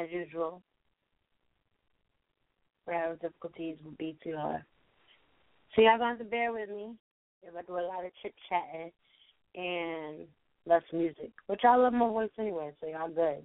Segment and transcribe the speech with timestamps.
[0.00, 0.62] as usual,
[2.88, 4.62] having difficulties with BTR.
[5.74, 6.94] So y'all gonna have to bear with me
[7.42, 8.90] if I do a lot of chit chatting
[9.54, 10.26] and
[10.66, 13.42] less music, which I love my voice anyway, so y'all good.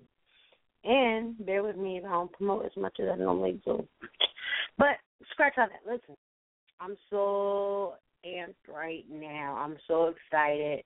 [0.83, 3.87] And bear with me if I don't promote as much as I normally do.
[4.77, 4.97] But
[5.31, 5.91] scratch all that.
[5.91, 6.15] Listen,
[6.79, 7.95] I'm so
[8.25, 9.57] amped right now.
[9.59, 10.83] I'm so excited.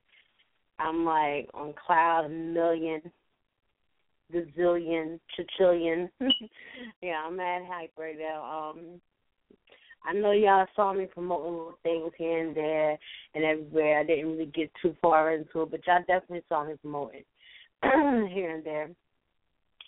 [0.79, 3.01] I'm like on cloud a million,
[4.33, 6.09] gazillion, chachillion.
[7.01, 8.71] yeah, I'm mad hype right now.
[8.71, 9.01] Um,
[10.05, 12.97] I know y'all saw me promoting little things here and there
[13.35, 13.99] and everywhere.
[13.99, 17.23] I didn't really get too far into it, but y'all definitely saw me promoting
[17.83, 18.89] here and there.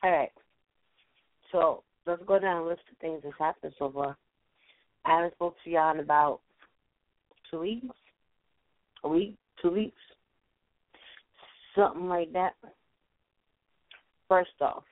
[0.03, 0.31] All right.
[1.51, 4.17] So let's go down a list of things that's happened so far.
[5.05, 6.41] I haven't spoke to y'all in about
[7.49, 7.95] two weeks,
[9.03, 9.97] a week, two weeks,
[11.75, 12.53] something like that.
[14.31, 14.83] First off,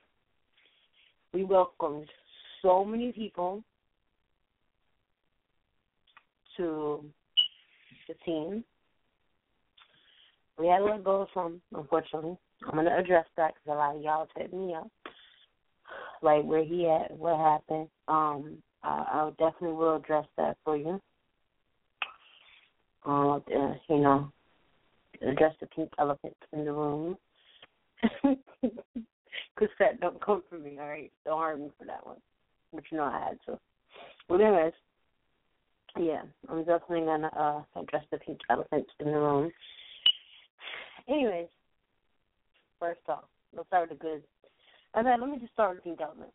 [1.32, 2.10] we welcomed
[2.60, 3.64] so many people
[6.58, 7.02] to
[8.06, 8.62] the team.
[10.58, 12.36] We had to let go of some, unfortunately.
[12.66, 14.90] I'm going to address that because a lot of y'all hit me up,
[16.20, 17.88] like where he at, what happened.
[18.08, 21.00] Um, I, I definitely will address that for you.
[23.06, 24.30] Uh, uh, you know,
[25.26, 27.16] address the pink elephant in the room.
[29.78, 31.12] That don't come for me, all right?
[31.24, 32.16] Don't hurt me for that one.
[32.72, 33.58] But you know I had to.
[34.28, 34.72] Well, anyways,
[35.98, 39.50] yeah, I'm definitely to uh, address the pink elephant in the room.
[41.08, 41.48] Anyways,
[42.78, 44.22] first off, let's start with the good.
[44.96, 46.32] Okay, let me just start with pink elephant.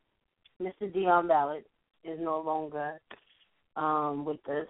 [0.61, 0.93] Mr.
[0.93, 1.63] Dion Ballard
[2.03, 2.99] is no longer
[3.75, 4.67] um, with us.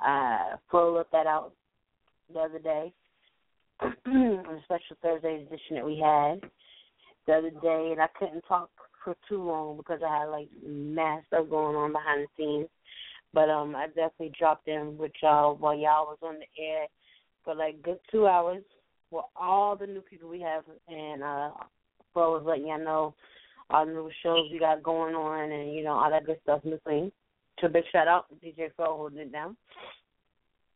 [0.00, 1.52] I Flo looked that out
[2.32, 2.92] the other day
[3.80, 6.40] on a special Thursday edition that we had
[7.26, 8.70] the other day, and I couldn't talk
[9.04, 12.68] for too long because I had like mass stuff going on behind the scenes.
[13.34, 16.86] But um, I definitely dropped in with y'all while y'all was on the air
[17.44, 18.62] for like good two hours
[19.10, 21.50] with all the new people we have, and uh,
[22.12, 23.14] Flo was letting y'all know
[23.70, 26.60] all the new shows we got going on, and you know all that good stuff
[26.64, 27.12] in between.
[27.60, 29.56] So big shout out to DJ Flo holding it down.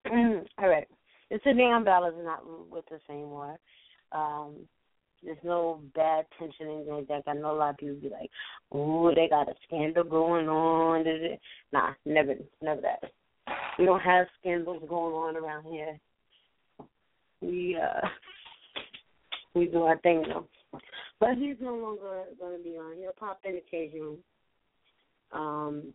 [0.59, 0.87] all right.
[1.31, 3.59] It's a damn Ballard is not with us anymore.
[4.13, 4.55] Um,
[5.27, 7.25] There's no bad tension anything like that.
[7.27, 8.31] I know a lot of people be like,
[8.71, 11.05] "Oh, they got a scandal going on."
[11.73, 13.11] Nah, never, never that.
[13.79, 15.99] We don't have scandals going on around here.
[17.43, 18.07] We uh,
[19.55, 20.47] we do our thing though.
[21.19, 22.97] But he's no longer going to be on.
[22.99, 24.19] He'll pop in occasionally.
[25.33, 25.93] Um,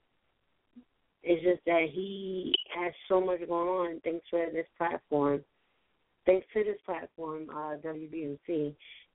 [1.24, 5.42] it's just that he has so much going on thanks for this platform.
[6.25, 7.77] Thanks to this platform, uh,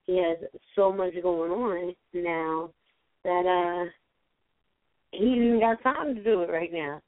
[0.06, 0.38] he has
[0.74, 2.70] so much going on now
[3.24, 3.44] that
[3.86, 3.90] uh
[5.12, 7.00] he even got time to do it right now,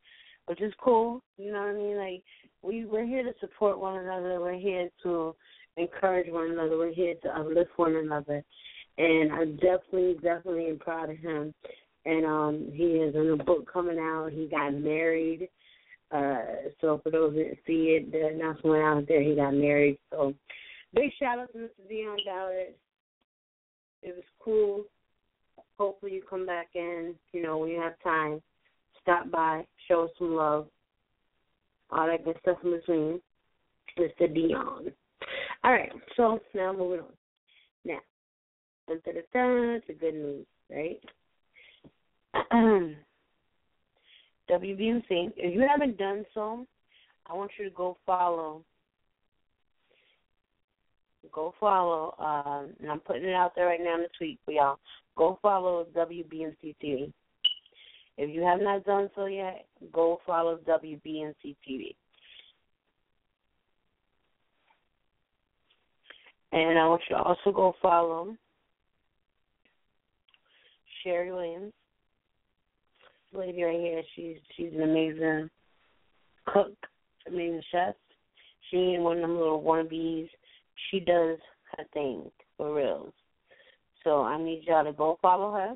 [0.46, 1.22] which is cool.
[1.36, 1.96] You know what I mean?
[1.96, 2.22] Like
[2.62, 4.40] we we're here to support one another.
[4.40, 5.34] We're here to
[5.76, 6.76] encourage one another.
[6.76, 8.42] We're here to uplift one another.
[8.96, 11.54] And I definitely, definitely am proud of him.
[12.04, 14.30] And um he has a new book coming out.
[14.32, 15.48] He got married.
[16.10, 16.40] Uh
[16.80, 19.98] so for those that see it, the announcement out there, he got married.
[20.10, 20.34] So
[20.94, 21.88] big shout out to Mr.
[21.88, 22.74] Dion Ballard.
[24.02, 24.84] It was cool.
[25.78, 28.40] Hopefully you come back in, you know, when you have time.
[29.02, 30.66] Stop by, show us some love.
[31.90, 33.20] All that good stuff in between.
[33.98, 34.32] Mr.
[34.32, 34.92] Dion.
[35.64, 37.06] All right, so now moving on.
[37.84, 37.98] Now,
[38.86, 41.00] dun, dun, dun, a good news, right?
[44.50, 46.66] WBMC, if you haven't done so,
[47.26, 48.62] I want you to go follow.
[51.32, 54.52] Go follow, um, and I'm putting it out there right now in the tweet for
[54.52, 54.78] y'all.
[55.16, 57.12] Go follow WBMC TV.
[58.16, 61.94] If you have not done so yet, go follow WBMC TV.
[66.52, 68.34] And I want you to also go follow
[71.02, 71.72] Sherry Williams.
[73.32, 75.50] This lady right here, she's she's an amazing
[76.46, 76.72] cook,
[77.26, 77.94] amazing chef.
[78.70, 80.28] She ain't one of them little wannabes.
[80.90, 81.38] She does
[81.76, 83.12] her thing for real.
[84.04, 85.74] So I need y'all to go follow her.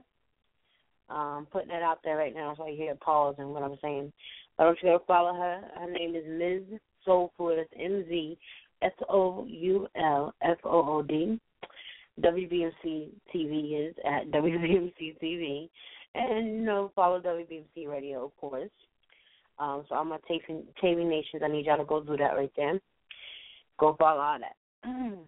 [1.15, 3.77] Um, putting that out there right now so I hear a pause and what I'm
[3.83, 4.13] saying.
[4.57, 5.61] Why don't you go follow her?
[5.79, 6.81] Her name is Ms.
[7.05, 7.59] Soul Food.
[7.59, 8.39] It's M Z
[8.83, 11.39] S O U L F O O D.
[12.21, 15.69] WBMC TV is at WBMC TV.
[16.15, 18.71] And, you know, follow WBMC Radio, of course.
[19.59, 22.79] Um, so my taping, taping nations, I need y'all to go do that right there.
[23.79, 24.57] Go follow all that.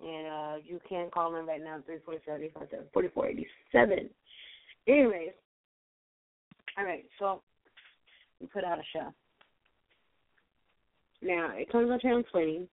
[0.00, 2.50] and uh, you can call in right now, 347
[2.92, 4.10] 4487.
[4.88, 5.30] Anyways,
[6.78, 7.42] all right, so
[8.40, 9.12] we put out a show.
[11.22, 12.68] Now, it comes on Channel 20.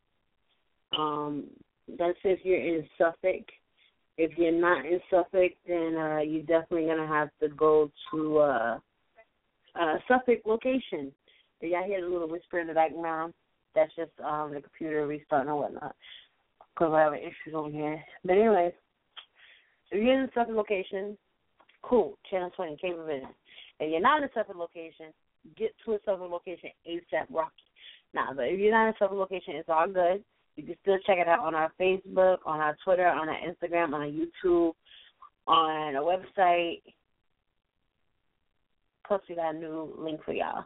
[0.97, 1.45] Um,
[1.97, 3.45] that's if you're in Suffolk.
[4.17, 8.79] If you're not in Suffolk, then uh, you're definitely to have to go to uh,
[9.79, 11.11] uh, Suffolk location.
[11.61, 13.33] Y'all hear the little whisper in the background,
[13.75, 15.95] that's just um, the computer restarting or whatnot.
[16.73, 18.01] Because we're having issues over here.
[18.23, 18.73] But anyways,
[19.91, 21.17] if you're in the Suffolk location,
[21.83, 22.17] cool.
[22.29, 23.29] Channel 20, Cable Vision.
[23.79, 25.07] If you're not in a Suffolk location,
[25.57, 27.51] get to a Suffolk location ASAP Rocky.
[28.13, 30.23] Nah, but if you're not in a Suffolk location, it's all good.
[30.55, 33.93] You can still check it out on our Facebook, on our Twitter, on our Instagram,
[33.93, 34.73] on our YouTube,
[35.47, 36.81] on our website.
[39.07, 40.63] Plus, we got a new link for y'all.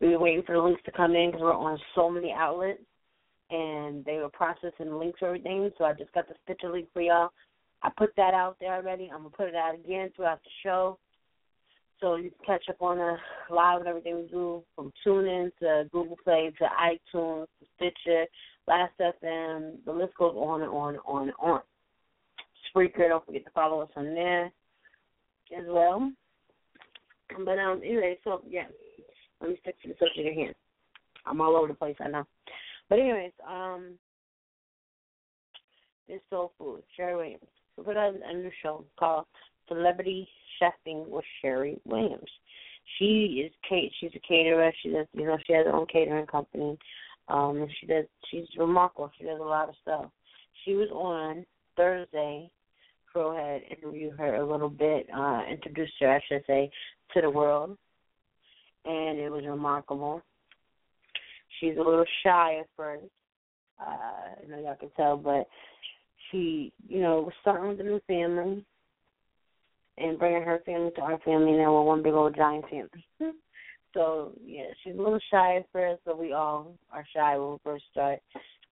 [0.00, 2.82] We were waiting for the links to come in because we're on so many outlets,
[3.50, 5.70] and they were processing links and everything.
[5.76, 7.30] So I just got the Stitcher link for y'all.
[7.82, 9.10] I put that out there already.
[9.12, 10.98] I'm gonna put it out again throughout the show,
[12.00, 13.16] so you can catch up on the
[13.50, 18.26] live and everything we do from TuneIn to Google Play to iTunes to Stitcher,
[18.66, 19.84] Last FM.
[19.84, 21.60] The list goes on and on and on and on.
[22.74, 24.46] Spreaker, don't forget to follow us on there
[25.56, 26.12] as well.
[27.44, 28.64] But um, anyway, so yeah,
[29.40, 30.54] let me stick to the subject at hand.
[31.26, 32.24] I'm all over the place, I know.
[32.88, 33.94] But anyways, um,
[36.08, 37.42] this soul food, Sherry Williams.
[37.76, 39.26] We put out a new show called
[39.68, 40.28] Celebrity
[40.60, 42.30] Chefing with Sherry Williams.
[42.98, 43.92] She is Kate.
[44.00, 44.72] She's a caterer.
[44.82, 46.78] She does, you know, she has her own catering company.
[47.28, 48.06] Um, she does.
[48.30, 49.10] She's remarkable.
[49.18, 50.06] She does a lot of stuff.
[50.64, 51.44] She was on
[51.76, 52.50] Thursday.
[53.12, 56.70] Crow had interviewed her a little bit, uh, introduced her, I should say,
[57.14, 57.76] to the world,
[58.88, 60.22] and it was remarkable.
[61.60, 63.04] She's a little shy at first,
[63.80, 65.46] uh, you know, y'all can tell, but
[66.30, 68.64] she, you know, was starting with a new family
[69.98, 71.52] and bringing her family to our family.
[71.52, 73.04] Now we're one big old giant family.
[73.94, 77.58] so yeah, she's a little shy at first, but we all are shy when we
[77.64, 78.20] first start.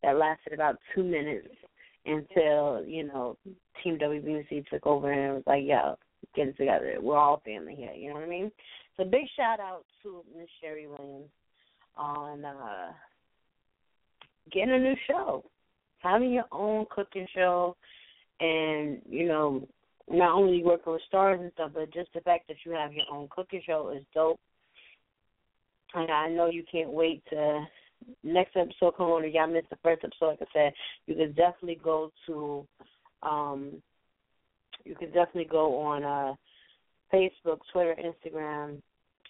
[0.02, 1.48] That lasted about two minutes
[2.04, 3.36] until you know
[3.82, 5.96] Team WBC took over and was like, "Yo,
[6.34, 6.96] get it together.
[7.00, 8.52] We're all family here." You know what I mean?
[8.96, 11.30] So big shout out to Miss Sherry Williams
[11.96, 12.92] on uh
[14.52, 15.44] getting a new show.
[15.98, 17.76] having your own cooking show,
[18.40, 19.66] and you know,
[20.08, 23.06] not only working with stars and stuff, but just the fact that you have your
[23.12, 24.40] own cooking show is dope.
[25.94, 27.64] And I know you can't wait to
[28.22, 29.30] next episode come on.
[29.32, 30.72] Y'all missed the first episode, like I said,
[31.06, 32.66] you can definitely go to
[33.22, 33.82] um
[34.84, 36.34] you can definitely go on uh
[37.12, 38.82] Facebook, Twitter, Instagram,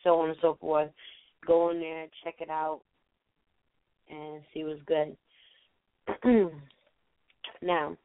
[0.07, 0.89] so on and so forth.
[1.47, 2.81] Go in there, check it out,
[4.09, 5.17] and see what's good.
[7.63, 7.97] now,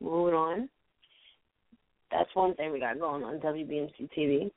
[0.00, 0.68] moving on.
[2.10, 4.50] That's one thing we got going on WBMC TV.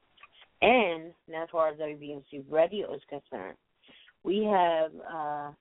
[0.63, 3.57] And as far as WBMC radio is concerned,
[4.23, 5.51] we have uh,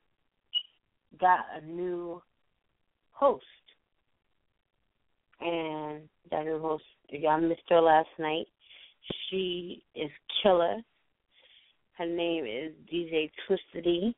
[1.21, 2.23] got a new
[3.11, 3.45] host.
[5.41, 8.47] And that new host, y'all missed her last night.
[9.29, 10.11] She is
[10.43, 10.77] killer.
[11.99, 14.15] Her name is DJ Twisted E.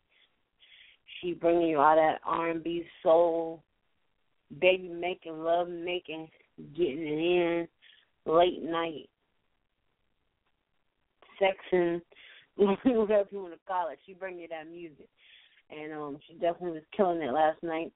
[1.21, 3.63] She bringing you all that R&B soul,
[4.61, 6.29] baby making, love making,
[6.77, 7.69] getting it in,
[8.27, 9.09] late night,
[11.41, 12.01] sexing,
[12.57, 13.99] whatever you want to call it.
[14.07, 15.09] She bring you that music,
[15.71, 17.93] and um, she definitely was killing it last night.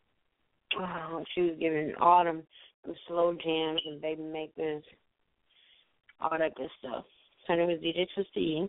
[0.78, 2.42] Uh, she was giving Autumn
[2.85, 4.82] the slow jams and baby makers,
[6.20, 7.04] all that good stuff.
[7.47, 8.68] Her name is DJ Twisted E.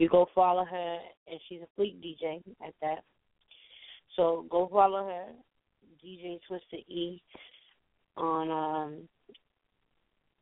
[0.00, 0.98] You go follow her,
[1.30, 3.04] and she's a fleet DJ at that.
[4.16, 5.26] So go follow her,
[6.02, 7.20] DJ Twisted E,
[8.16, 9.08] on um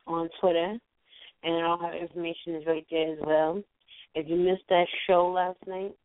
[0.07, 0.79] on Twitter,
[1.43, 3.61] and all her information is right there as well.
[4.15, 5.97] If you missed that show last night,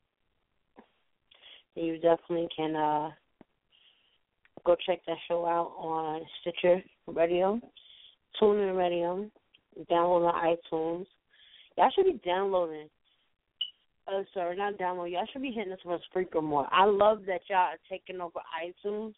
[1.75, 3.11] you definitely can uh
[4.65, 7.61] go check that show out on Stitcher Radio,
[8.41, 9.29] TuneIn Radio,
[9.91, 11.05] download on iTunes.
[11.77, 12.89] Y'all should be downloading
[14.07, 15.11] uh, sorry, not download.
[15.11, 16.67] Y'all should be hitting us on Spreaker more.
[16.71, 19.13] I love that y'all are taking over iTunes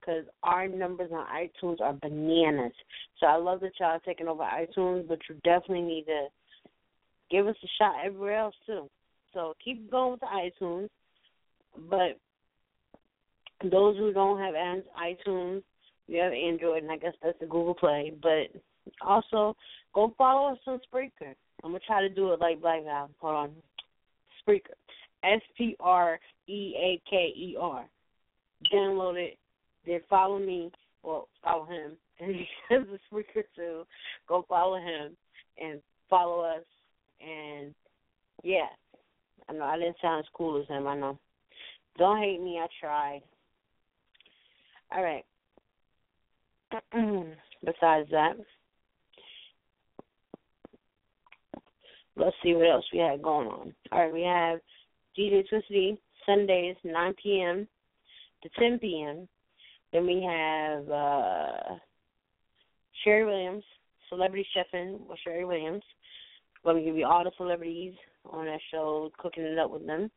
[0.00, 2.72] because our numbers on iTunes are bananas.
[3.18, 6.26] So I love that y'all are taking over iTunes, but you definitely need to
[7.30, 8.88] give us a shot everywhere else too.
[9.34, 10.88] So keep going with the iTunes,
[11.88, 12.18] but
[13.70, 15.62] those who don't have iTunes,
[16.08, 18.12] you have Android, and I guess that's the Google Play.
[18.22, 18.60] But
[19.06, 19.56] also
[19.94, 21.34] go follow us on Spreaker.
[21.62, 22.80] I'm gonna try to do it like Black.
[23.20, 23.50] Hold on.
[24.46, 24.74] Spreaker.
[25.22, 26.18] S P R
[26.48, 27.84] E A K E R.
[28.72, 29.38] Download it,
[29.86, 30.70] then follow me,
[31.02, 31.92] or follow him.
[32.18, 33.84] And he has a Spreaker too.
[34.28, 35.16] Go follow him
[35.60, 36.64] and follow us.
[37.20, 37.74] And
[38.42, 38.68] yeah,
[39.48, 40.86] I know I didn't sound as cool as him.
[40.86, 41.18] I know.
[41.98, 42.58] Don't hate me.
[42.58, 43.20] I tried.
[44.92, 45.24] All right.
[47.64, 48.36] Besides that,
[52.20, 53.74] let's see what else we had going on.
[53.92, 54.60] All right, we have
[55.18, 57.66] DJ Twisty Sundays 9 p.m.
[58.42, 59.28] to 10 p.m.
[59.92, 61.74] Then we have uh
[63.02, 63.64] Sherry Williams,
[64.08, 65.82] Celebrity Chefing with Sherry Williams.
[66.62, 67.94] Going we give you all the celebrities
[68.30, 70.10] on that show, cooking it up with them.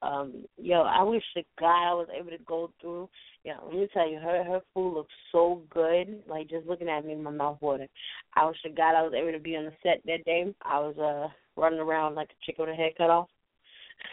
[0.00, 3.08] Um, yo, I wish to God I was able to go through.
[3.44, 6.22] Yeah, let me tell you, her her food looks so good.
[6.28, 7.88] Like just looking at me, my mouth watering.
[8.34, 10.54] I wish to God I was able to be on the set that day.
[10.62, 11.28] I was uh
[11.60, 13.28] running around like a chicken with a head cut off.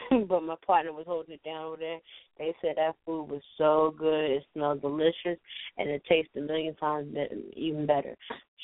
[0.27, 1.99] but my partner was holding it down over there.
[2.37, 5.39] They said that food was so good, it smelled delicious,
[5.77, 7.15] and it tasted a million times
[7.55, 8.15] even better.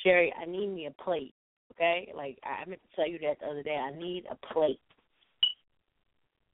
[0.03, 1.33] Sherry, I need me a plate,
[1.73, 2.11] okay?
[2.15, 3.75] Like I meant to tell you that the other day.
[3.75, 4.79] I need a plate.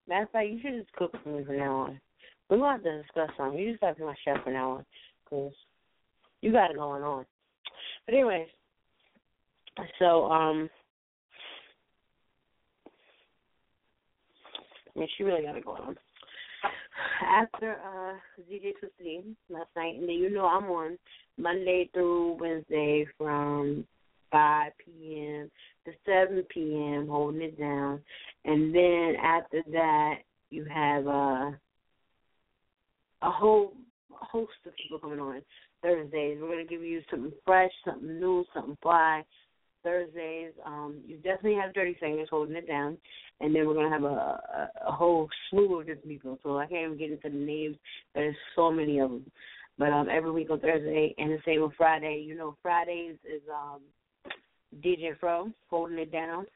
[0.08, 2.02] Matter of fact, you should just cook for me from now on.
[2.50, 3.60] We're going to have to discuss something.
[3.60, 4.86] You just have to be my chef from now on,
[5.24, 5.54] because
[6.42, 7.26] you got it going on.
[8.06, 8.48] But anyways,
[10.00, 10.70] so um,
[14.96, 15.96] I mean, she really got it going on.
[17.22, 18.14] After uh
[18.52, 20.98] DJ Twisted last night, and then you know I'm on
[21.38, 23.86] Monday through Wednesday from
[24.32, 25.52] 5 p.m.
[25.86, 27.08] to 7 p.m.
[27.08, 28.02] holding it down,
[28.48, 30.16] and then after that
[30.50, 31.52] you have uh,
[33.22, 33.74] a whole
[34.10, 35.42] host of people coming on
[35.82, 36.38] Thursdays.
[36.42, 39.24] We're gonna give you something fresh, something new, something fly.
[39.84, 42.98] Thursdays, um, you definitely have Dirty Fingers holding it down,
[43.40, 46.40] and then we're gonna have a, a, a whole slew of different people.
[46.44, 47.78] So I can't even get into the names.
[48.16, 49.32] There's so many of them.
[49.78, 52.24] But um, every week on Thursday, and the same on Friday.
[52.26, 53.82] You know, Fridays is um,
[54.84, 56.48] DJ Fro holding it down.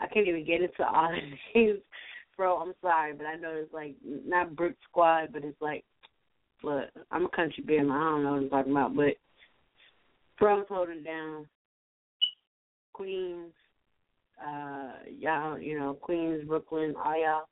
[0.00, 1.80] I can't even get into all the names.
[2.36, 5.84] Fro, I'm sorry, but I know it's like not Brick Squad, but it's like,
[6.62, 7.90] look, I'm a country man.
[7.90, 9.14] I don't know what I'm talking about, but
[10.38, 11.46] Fro's holding down.
[12.92, 13.52] Queens,
[14.46, 17.42] uh, y'all, you know, Queens, Brooklyn, all y'all.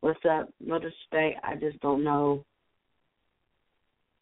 [0.00, 0.48] What's up?
[0.60, 1.44] No disrespect.
[1.44, 2.44] I just don't know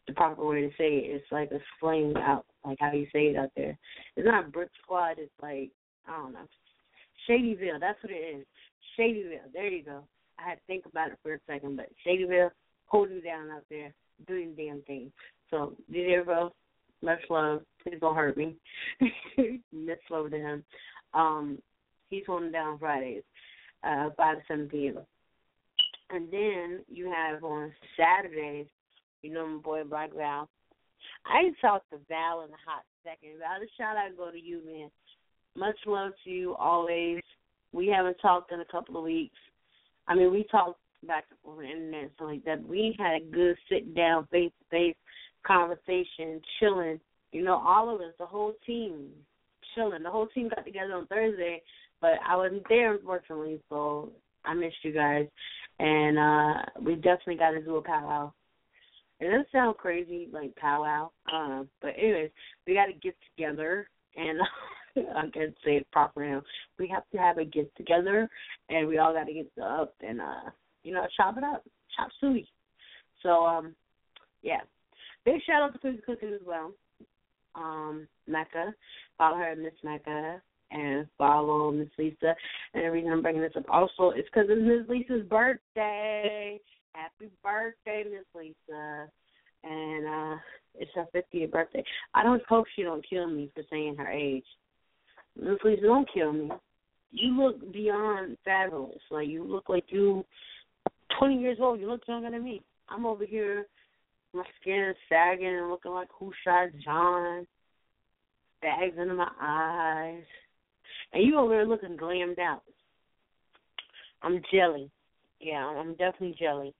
[0.07, 1.15] the proper way to say it.
[1.15, 3.77] It's like a slang out, like how you say it out there.
[4.15, 5.15] It's not Brick Squad.
[5.17, 5.69] It's like
[6.07, 6.47] I don't know,
[7.29, 7.79] Shadyville.
[7.79, 8.45] That's what it is.
[8.97, 9.53] Shadyville.
[9.53, 10.03] There you go.
[10.39, 12.51] I had to think about it for a second, but Shadyville
[12.85, 13.93] holding down out there,
[14.27, 15.11] doing the damn thing.
[15.49, 16.51] So DJ bro,
[17.01, 17.61] much love.
[17.83, 18.55] Please don't hurt me.
[19.71, 20.63] much love to him.
[21.13, 21.59] Um,
[22.09, 23.23] he's holding down Fridays,
[23.83, 24.99] uh, five to seven p.m.
[26.11, 28.67] And then you have on Saturdays,
[29.21, 30.49] you know my boy Black Val.
[31.25, 33.39] I talked to Val in a hot second.
[33.39, 34.89] Val, the shout out go to you, man.
[35.59, 37.21] Much love to you always.
[37.73, 39.35] We haven't talked in a couple of weeks.
[40.07, 42.65] I mean, we talked back on the internet and stuff like that.
[42.65, 44.95] We had a good sit down, face to face
[45.45, 47.01] conversation, chilling.
[47.33, 49.09] You know, all of us, the whole team,
[49.75, 50.01] chilling.
[50.01, 51.61] The whole team got together on Thursday,
[51.99, 54.13] but I wasn't there unfortunately, so
[54.45, 55.27] I missed you guys.
[55.79, 58.31] And uh we definitely got to do a powwow.
[59.19, 62.31] It doesn't sound crazy like powwow, uh, but anyways,
[62.65, 64.39] we got to get together and.
[65.15, 66.41] I can say it proper now.
[66.77, 68.29] We have to have a get together,
[68.69, 70.49] and we all got to get up and uh,
[70.83, 71.63] you know, chop it up,
[71.95, 72.47] chop suey.
[73.23, 73.75] So um,
[74.41, 74.61] yeah,
[75.25, 76.71] big shout out to Susie Cooking as well.
[77.55, 78.73] Um, Mecca,
[79.17, 80.41] follow her Miss Mecca,
[80.71, 82.35] and follow Miss Lisa.
[82.73, 86.59] And the reason I'm bringing this up also is because it's Miss Lisa's birthday.
[86.93, 89.09] Happy birthday, Miss Lisa.
[89.63, 90.37] And uh
[90.75, 91.83] it's her 50th birthday.
[92.13, 94.45] I don't hope she don't kill me for saying her age.
[95.41, 96.49] Lisa, don't kill me.
[97.11, 98.99] You look beyond fabulous.
[99.09, 100.25] Like you look like you
[101.17, 101.79] 20 years old.
[101.79, 102.61] You look younger than me.
[102.89, 103.67] I'm over here,
[104.33, 107.47] my skin is sagging and looking like who shot John.
[108.61, 110.23] Bags under my eyes,
[111.13, 112.63] and you over there looking glammed out.
[114.21, 114.91] I'm jelly.
[115.39, 116.73] Yeah, I'm definitely jelly.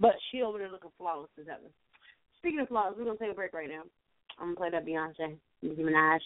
[0.00, 1.68] But she over there looking flawless as ever.
[2.38, 3.82] Speaking of flawless, we're gonna take a break right now.
[4.38, 6.20] I'm gonna play that Beyonce, Nicki Minaj,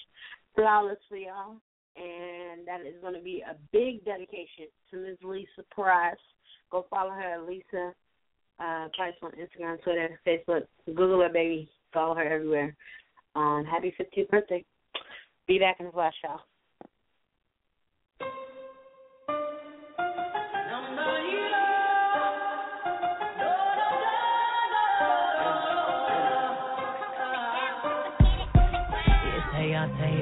[0.59, 1.57] flawless for y'all,
[1.97, 5.19] and that is gonna be a big dedication to Ms.
[5.23, 6.17] Lisa Price.
[6.73, 7.95] Go follow her at Lisa
[8.59, 10.63] uh, Price on Instagram, Twitter, Facebook.
[10.87, 11.71] Google her, baby.
[11.95, 12.77] Follow her everywhere.
[13.37, 14.65] Um, happy 50th birthday.
[15.47, 16.41] Be back in the flash, y'all.
[29.97, 30.18] Say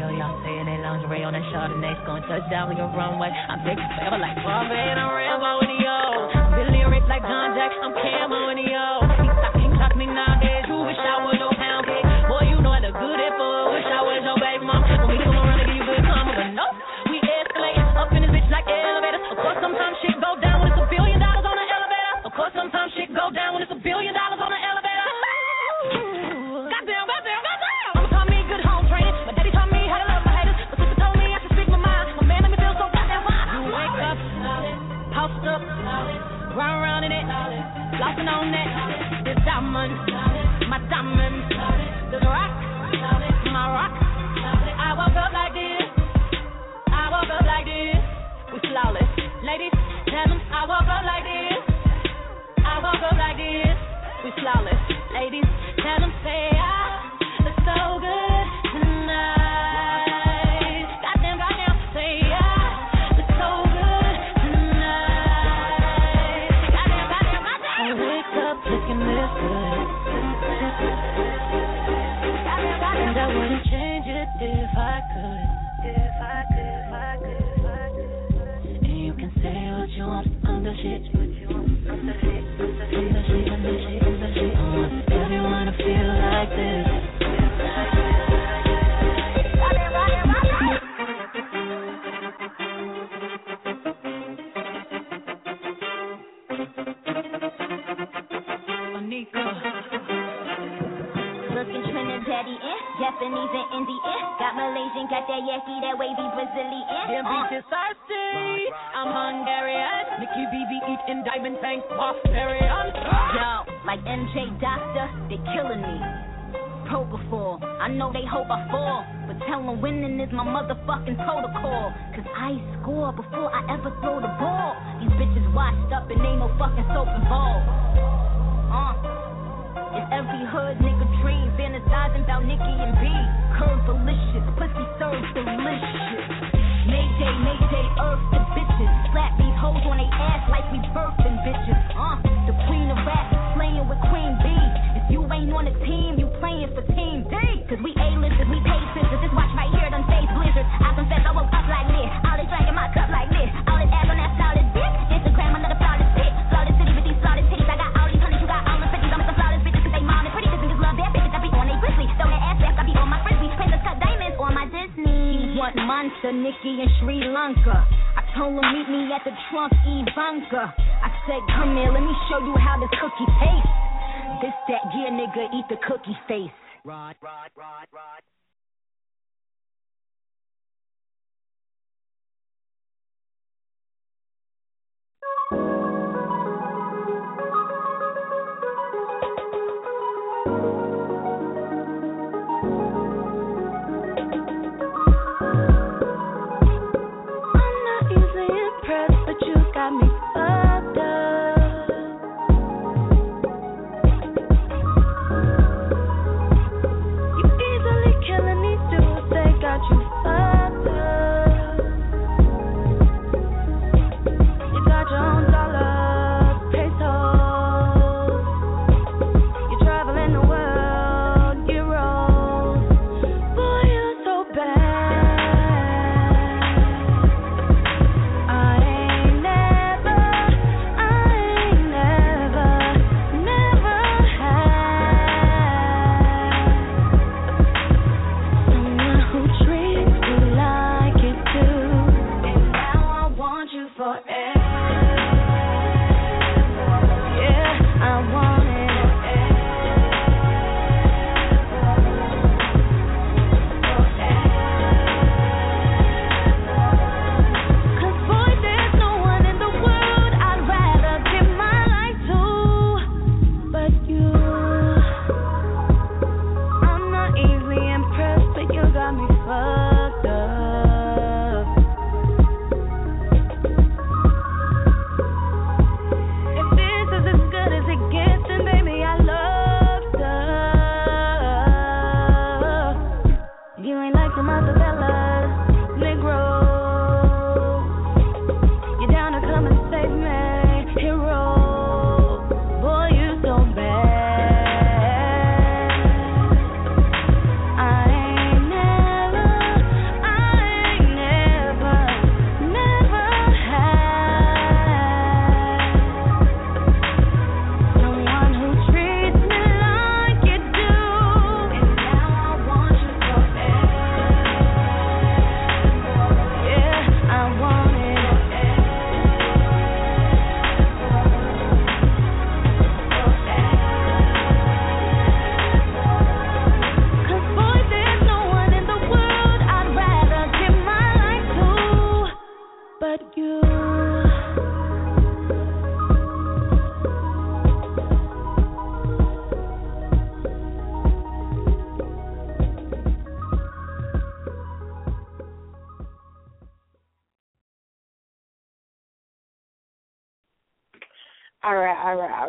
[1.16, 3.30] lingerie on that Chardonnay, going touchdown like a runway.
[3.30, 6.00] I'm big forever like Bombay and I'm Rambo the yo.
[6.56, 9.05] Billy Rick like John Jack, I'm Camo the yo.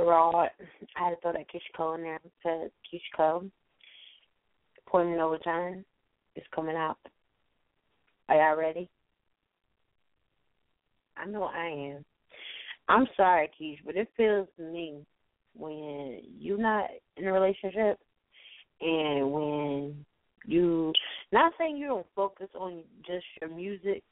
[0.08, 0.50] Right.
[0.96, 3.52] I had to throw that Keyshia Cole in there because Keyshia Cole,
[4.88, 5.84] Point No Return,
[6.38, 6.98] is coming out.
[8.30, 8.90] Are y'all ready?
[11.18, 12.06] I know I am.
[12.88, 15.06] I'm sorry, Keisha, but it feels to me
[15.54, 16.86] when you're not
[17.18, 18.00] in a relationship
[18.80, 20.06] and when
[20.46, 20.94] you,
[21.34, 24.04] not saying you don't focus on just your music,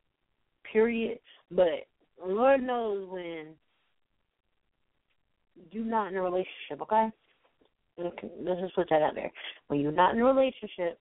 [0.73, 1.19] period,
[1.51, 1.88] but
[2.21, 3.53] Lord knows when
[5.72, 7.10] you're not in a relationship, okay?
[8.00, 9.32] Okay, Let's just put that out there.
[9.68, 11.00] When you're not in a relationship,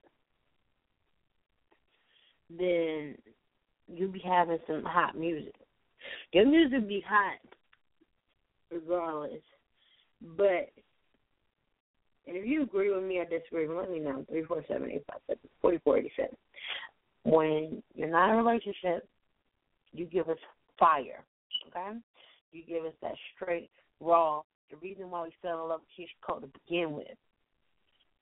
[2.49, 3.15] then
[3.87, 5.55] you'll be having some hot music.
[6.31, 7.39] Your music be hot
[8.71, 9.41] regardless.
[10.37, 10.69] But
[12.25, 14.25] if you agree with me or disagree, let me know.
[14.29, 16.35] Three four seven eight five seven forty four eighty seven.
[17.23, 19.07] When you're not in a relationship,
[19.91, 20.37] you give us
[20.79, 21.23] fire.
[21.67, 21.97] Okay?
[22.51, 26.25] You give us that straight, raw, the reason why we fell in love with Keyshia
[26.25, 27.07] Cole to begin with.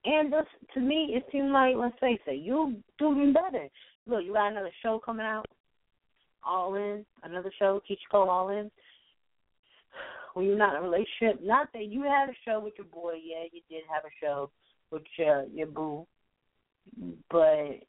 [0.06, 3.70] And this, to me, it seemed like, let's face it, you're doing better.
[4.06, 5.46] Look, you got another show coming out,
[6.46, 8.70] All In, another show, Keyshia Cole All In.
[10.34, 13.14] When you're not in a relationship, not that you had a show with your boy,
[13.24, 14.50] yeah, you did have a show
[14.90, 16.08] with your your boo,
[17.30, 17.84] but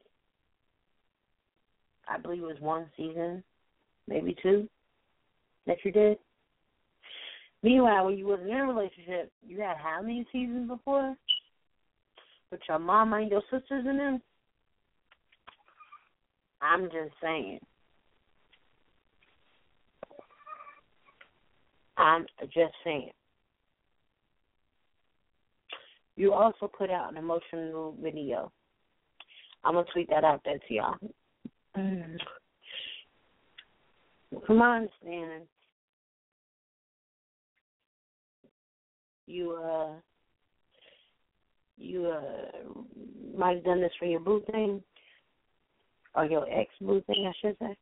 [2.07, 3.43] I believe it was one season,
[4.07, 4.69] maybe two,
[5.67, 6.19] that you did.
[7.65, 11.17] Meanwhile, when you wasn't in a relationship, you had how many seasons before?
[12.51, 14.23] With your mama and your sisters in them?
[16.61, 17.61] I'm just saying.
[21.97, 23.13] I'm just saying.
[26.17, 28.53] You also put out an emotional video.
[29.65, 30.97] I'm gonna tweet that out there to y'all.
[31.79, 32.19] Mm.
[34.47, 35.47] from my understanding,
[39.27, 39.93] you uh
[41.77, 44.83] you uh might have done this for your boo thing
[46.15, 47.77] or your ex boo thing, I should say.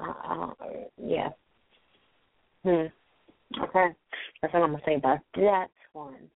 [0.00, 0.52] Uh, uh,
[1.02, 1.28] yeah.
[2.64, 2.86] Hmm.
[3.62, 3.88] Okay.
[4.42, 6.28] That's what I'm gonna say about that one.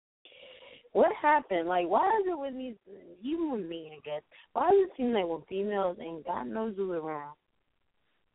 [0.93, 1.67] What happened?
[1.67, 2.75] Like, why is it with these,
[3.23, 4.21] even with me, I guess,
[4.53, 7.35] why does it seem like when females ain't got no zoo around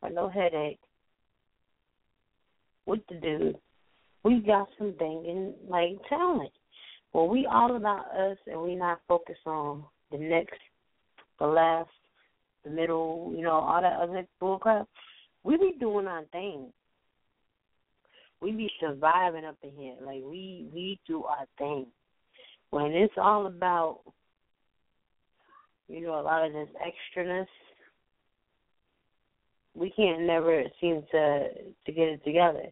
[0.00, 0.80] or no headache
[2.86, 3.58] with the dude,
[4.26, 6.50] we got some banging, like, talent.
[7.12, 10.58] Well, we all about us and we not focused on the next,
[11.38, 11.88] the last,
[12.64, 14.86] the middle, you know, all that other bullcrap.
[15.44, 16.72] We be doing our thing.
[18.40, 19.94] We be surviving up in here.
[20.04, 21.86] Like we we do our thing.
[22.70, 24.00] When it's all about
[25.88, 27.46] you know, a lot of this extraness,
[29.74, 31.48] we can't never seem to
[31.86, 32.66] to get it together.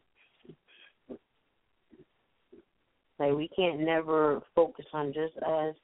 [3.19, 5.75] Like we can't never focus on just us.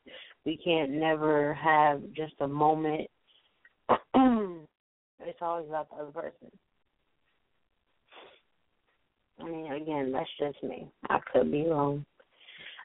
[0.45, 3.09] We can't never have just a moment.
[4.15, 6.51] it's always about the other person.
[9.41, 10.89] I mean, again, that's just me.
[11.09, 12.05] I could be wrong.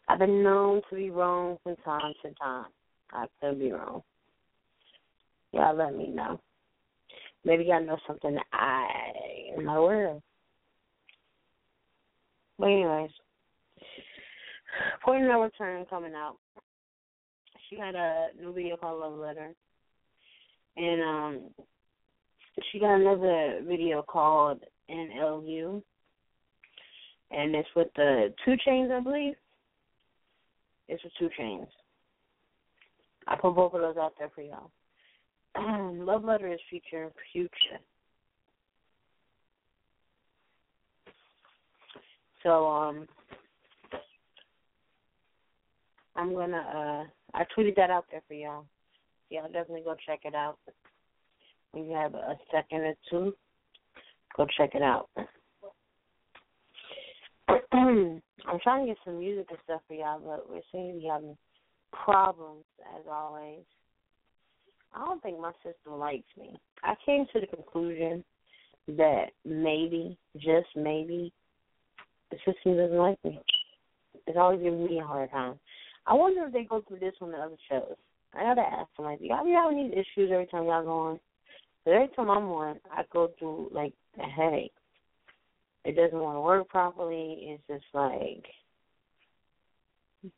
[0.08, 2.68] I've been known to be wrong from time to time.
[3.12, 4.04] I could be wrong.
[5.52, 6.40] Y'all let me know.
[7.44, 8.88] Maybe y'all know something I
[9.58, 10.22] am not aware of.
[12.58, 13.12] But anyways,
[15.04, 16.38] Point No Return coming out.
[17.70, 19.54] She had a new video called Love Letter.
[20.78, 21.66] And um
[22.72, 25.82] she got another video called NLU
[27.32, 29.34] and it's with the 2 Chainz, I believe.
[30.88, 31.68] It's with 2 Chainz.
[33.28, 34.72] I put both of those out there for y'all.
[36.06, 37.80] Love Letter is featuring Future.
[42.44, 43.08] So um
[46.16, 48.66] I'm gonna uh I tweeted that out there for y'all.
[49.30, 50.58] Y'all definitely go check it out.
[51.72, 53.34] When you have a second or two,
[54.38, 55.10] go check it out.
[58.48, 61.36] I'm trying to get some music and stuff for y'all, but we're seeing be having
[61.92, 62.64] problems
[62.96, 63.64] as always.
[64.94, 66.58] I don't think my system likes me.
[66.84, 68.24] I came to the conclusion
[68.88, 71.34] that maybe, just maybe,
[72.32, 73.42] the system doesn't like me.
[74.28, 75.60] It's always giving me a hard time.
[76.08, 77.96] I wonder if they go through this on the other shows.
[78.34, 81.20] I gotta ask them, like, y'all be having these issues every time y'all go on?
[81.84, 84.74] But every time I'm on, I go through like a headache
[85.86, 87.38] it doesn't want to work properly.
[87.42, 88.44] It's just like
[90.24, 90.32] it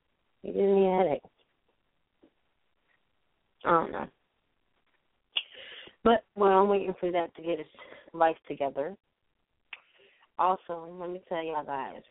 [0.43, 1.21] gives me a headache.
[3.65, 4.08] I don't know.
[6.03, 7.69] But well, I'm waiting for that to get its
[8.13, 8.95] life together.
[10.38, 12.01] Also, let me tell y'all guys,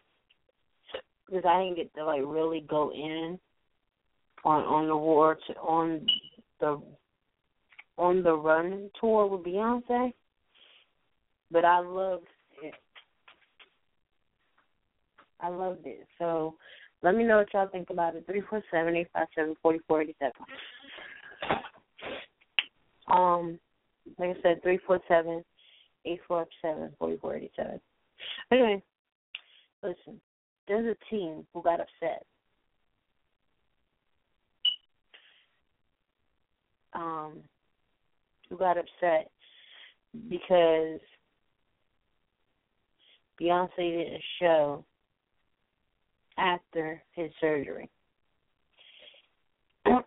[1.27, 3.39] because I didn't get to like really go in
[4.47, 6.07] on on the war to, on
[6.61, 6.81] the
[7.99, 10.13] on the run tour with Beyonce,
[11.51, 12.23] but I love
[12.63, 12.75] it.
[15.41, 16.07] I loved it.
[16.19, 16.55] So
[17.03, 18.25] let me know what y'all think about it.
[18.27, 20.33] Three four seven eight five seven forty four eighty seven.
[23.09, 23.59] Um,
[24.19, 25.45] like I said, three four seven
[26.05, 27.81] eight four seven forty four eighty seven.
[28.53, 28.81] Anyway,
[29.83, 30.21] listen.
[30.69, 32.25] There's a team who got upset.
[36.97, 37.43] Um,
[38.49, 39.31] who got upset
[40.29, 41.01] because
[43.41, 44.85] Beyonce didn't show
[46.39, 47.91] after his surgery.
[49.85, 50.03] now,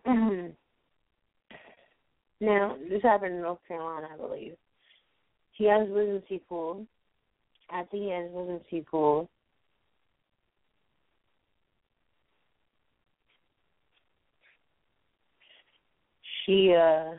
[2.88, 4.56] this happened in North Carolina, I believe.
[5.52, 6.86] He has residency pulled.
[7.72, 9.28] After he has residency pulled,
[16.44, 17.12] she uh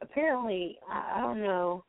[0.00, 1.84] apparently I, I don't know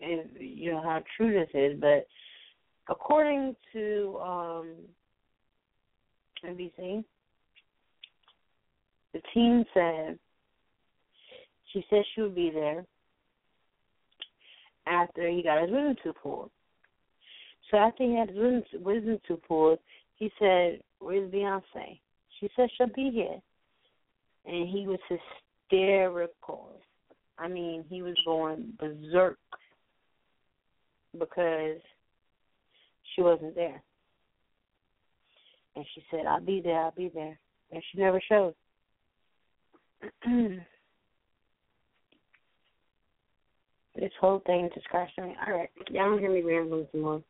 [0.00, 2.06] if you know how true this is, but
[2.88, 4.74] according to um,
[6.44, 7.04] NBC,
[9.12, 10.18] the team said
[11.72, 12.84] she said she would be there
[14.86, 16.50] after he got his wisdom tooth pulled.
[17.70, 19.78] So after he had his wisdom, wisdom tooth pulled,
[20.16, 21.98] he said, "Where's Beyonce?"
[22.38, 23.40] She said she'll be here,
[24.46, 24.98] and he was
[25.70, 26.80] hysterical.
[27.38, 29.38] I mean, he was going berserk
[31.18, 31.80] because
[33.14, 33.82] she wasn't there.
[35.74, 37.38] And she said, I'll be there, I'll be there.
[37.72, 38.54] And she never showed.
[43.98, 45.36] This whole thing just crashed on me.
[45.46, 47.22] All right, y'all don't hear me rambling some more.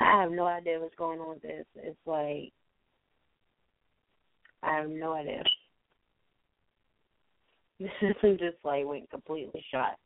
[0.00, 1.66] I have no idea what's going on with this.
[1.76, 2.52] It's like
[4.62, 5.42] I have no idea.
[8.22, 9.96] Just like went completely shot.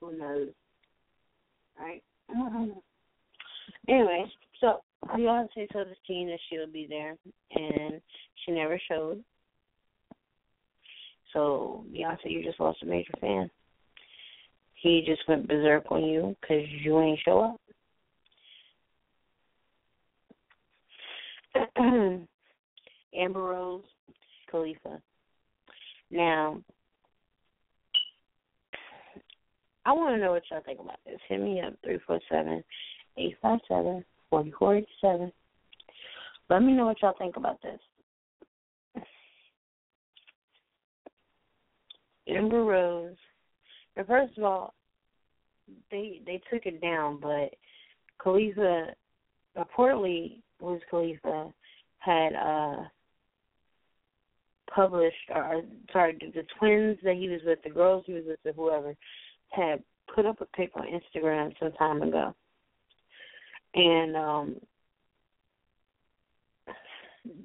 [0.00, 0.48] Who knows?
[1.80, 2.02] Right?
[3.88, 4.24] Anyway,
[4.60, 7.16] so Beyonce told the team that she would be there,
[7.54, 8.00] and
[8.44, 9.22] she never showed.
[11.32, 13.50] So Beyonce, you just lost a major fan.
[14.74, 17.60] He just went berserk on you because you ain't show up.
[23.14, 23.84] Amber Rose,
[24.52, 25.00] Khalifa.
[26.10, 26.60] Now,
[29.84, 31.18] I want to know what y'all think about this.
[31.28, 32.62] Hit me up three four seven
[33.16, 35.32] eight five seven forty four eighty seven.
[36.50, 37.80] Let me know what y'all think about this.
[42.28, 43.16] Amber Rose.
[43.96, 44.74] And first of all,
[45.90, 47.54] they they took it down, but
[48.22, 48.94] Khalifa
[49.56, 51.52] reportedly was Khalifa
[51.98, 52.84] had uh
[54.74, 58.52] published or sorry, the, twins that he was with, the girls he was with, or
[58.52, 58.96] whoever,
[59.50, 59.82] had
[60.14, 62.34] put up a pic on Instagram some time ago.
[63.74, 64.56] And um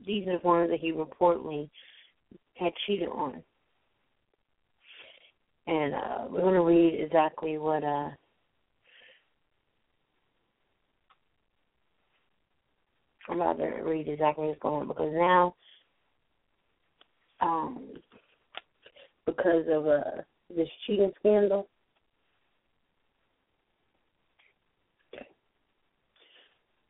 [0.05, 1.69] these are the ones that he reportedly
[2.55, 3.41] had cheated on.
[5.67, 8.09] And uh we're gonna read exactly what uh
[13.29, 15.55] I'm about to read exactly what's going on because now
[17.41, 17.89] um
[19.25, 20.21] because of uh
[20.55, 21.67] this cheating scandal.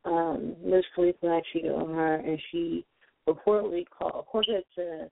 [0.05, 2.85] Um Miss Khalifa cheated on her and she
[3.27, 5.09] reportedly called according to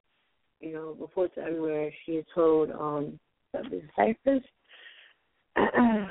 [0.61, 1.91] you know, reports everywhere.
[2.05, 3.19] She had told um
[3.53, 4.41] the Cyphers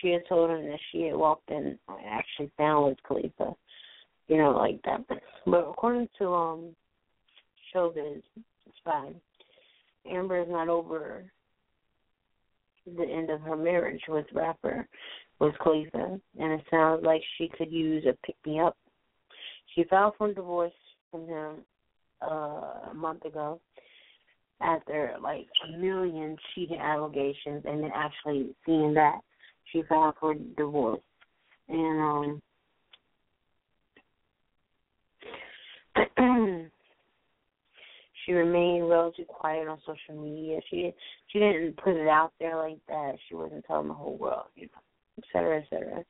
[0.00, 3.54] she had told him that she had walked in and actually found Wiz Khalifa,
[4.28, 5.06] you know, like that.
[5.08, 6.76] But according to um
[7.74, 8.22] Showbiz
[8.78, 9.12] Spy,
[10.10, 11.24] Amber is not over
[12.86, 14.86] the end of her marriage with rapper
[15.40, 18.76] Wiz Khalifa, and it sounds like she could use a pick me up.
[19.74, 20.72] She filed for divorce
[21.10, 21.56] from him
[22.22, 23.60] uh, a month ago
[24.60, 29.18] after like a million cheating allegations, and then actually seeing that
[29.72, 31.00] she filed for divorce.
[31.68, 32.42] And um
[38.24, 40.60] she remained relatively quiet on social media.
[40.70, 40.92] She
[41.28, 43.14] she didn't put it out there like that.
[43.28, 44.80] She wasn't telling the whole world, you know,
[45.18, 46.04] et cetera, et cetera.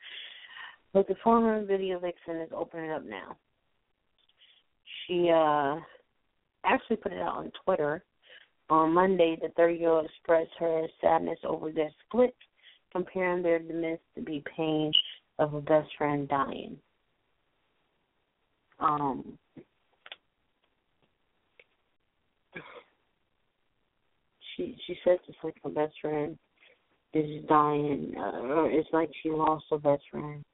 [0.92, 3.36] But the former video vixen is opening up now.
[5.06, 5.80] She uh
[6.64, 8.04] actually put it out on Twitter.
[8.68, 12.34] On Monday, the 30 year old expressed her sadness over their split
[12.92, 14.90] comparing their demise to be pain
[15.38, 16.76] of a best friend dying.
[18.80, 19.38] Um,
[24.56, 26.38] she she says it's like her best friend
[27.14, 30.44] is dying, uh, or it's like she lost her best friend,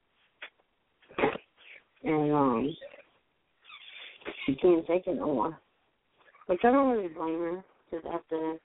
[2.04, 2.76] and um,
[4.46, 5.58] she can't take it no more.
[6.46, 8.58] Which I don't really blame her, because after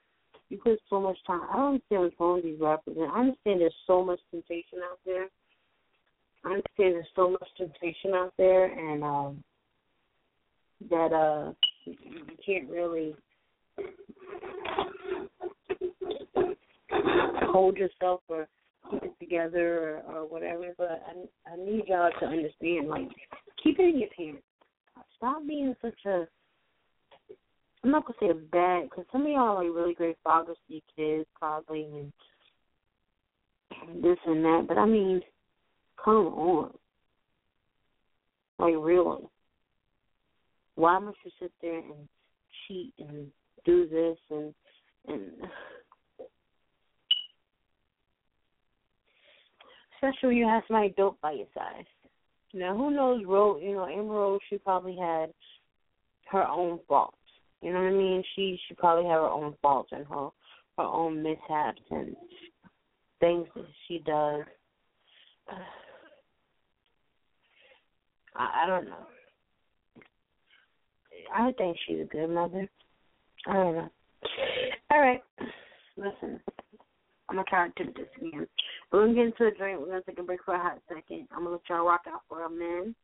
[0.50, 1.42] you put so much time.
[1.50, 2.96] I don't understand what's wrong with these rappers.
[2.98, 5.28] And I understand there's so much temptation out there.
[6.46, 9.44] I understand there's so much temptation out there, and um,
[10.90, 11.52] that uh,
[11.86, 13.16] you can't really
[17.52, 18.48] hold yourself or
[18.92, 20.74] keep it together or, or whatever.
[20.78, 23.10] But I, I need y'all to understand, like,
[23.64, 24.44] keep it in your pants.
[25.18, 26.28] Stop being such a
[27.84, 30.58] I'm not gonna say a bad because some of y'all are like really great fathers
[30.68, 32.12] to your kids probably and
[34.04, 35.22] this and that, but I mean,
[36.04, 36.72] come on,
[38.60, 39.22] like really,
[40.76, 42.10] why must you sit there and
[42.68, 43.28] cheat and
[43.68, 44.54] do this and
[45.08, 45.32] and
[49.96, 51.86] especially when you have somebody dope by your side.
[52.54, 53.24] Now, who knows?
[53.26, 55.34] Rose, you know, Amber Rose, she probably had
[56.32, 57.18] her own faults.
[57.62, 58.24] You know what I mean?
[58.36, 60.30] She she probably had her own faults and her
[60.78, 62.16] her own mishaps and
[63.20, 64.44] things that she does.
[68.36, 69.08] I, I don't know.
[71.36, 72.70] I think she's a good mother.
[73.46, 73.90] I don't know.
[74.92, 75.22] All right.
[75.96, 76.40] Listen,
[77.30, 78.48] I'm gonna try to do this again.
[78.92, 79.80] We're gonna get into a drink.
[79.80, 81.28] We're gonna take a break for a hot second.
[81.32, 82.96] I'm gonna let y'all rock out for a minute.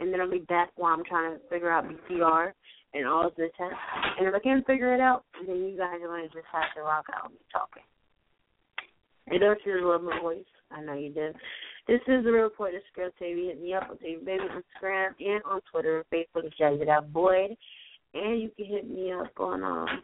[0.00, 2.52] and then I'll be back while I'm trying to figure out BTR
[2.94, 3.54] and all of tests.
[4.18, 6.74] And if I can't figure it out, then you guys are going to just have
[6.76, 7.82] to rock out and be talking.
[9.30, 10.44] I know you love my voice.
[10.70, 11.34] I know you did.
[11.88, 12.72] This is the real report.
[12.72, 13.48] This girl TayVi.
[13.48, 17.12] Hit me up on TayVi Baby on Instagram and on Twitter, Facebook, Jazz It Out
[17.12, 17.56] Boyd.
[18.16, 20.02] And you can hit me up on um,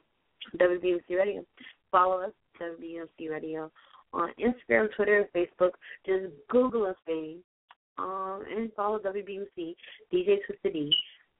[0.59, 1.45] WBMC Radio.
[1.91, 3.71] Follow us, WBMC Radio,
[4.13, 5.71] on Instagram, Twitter, Facebook.
[6.05, 7.39] Just Google us, baby.
[7.99, 9.75] Um, and follow WBMC,
[10.13, 10.91] DJ Twisted D,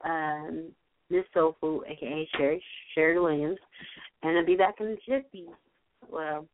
[0.05, 0.71] um,
[1.11, 2.63] Miss Soul Food, aka Sherry,
[2.95, 3.59] Sherry Williams.
[4.23, 5.47] And I'll be back in the jiffy.
[6.11, 6.47] Well,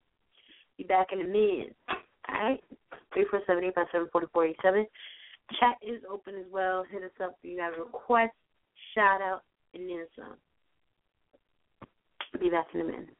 [0.76, 1.76] be back in a minute.
[2.28, 2.62] Alright?
[3.14, 4.86] 347
[5.58, 6.84] Chat is open as well.
[6.90, 8.34] Hit us up if you have a request,
[8.94, 9.42] shout out,
[9.74, 10.36] and then some.
[12.40, 13.16] Be back in a minute.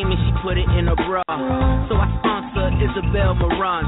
[0.00, 1.20] And she put it in her bra.
[1.92, 3.84] So I sponsor Isabel Marant.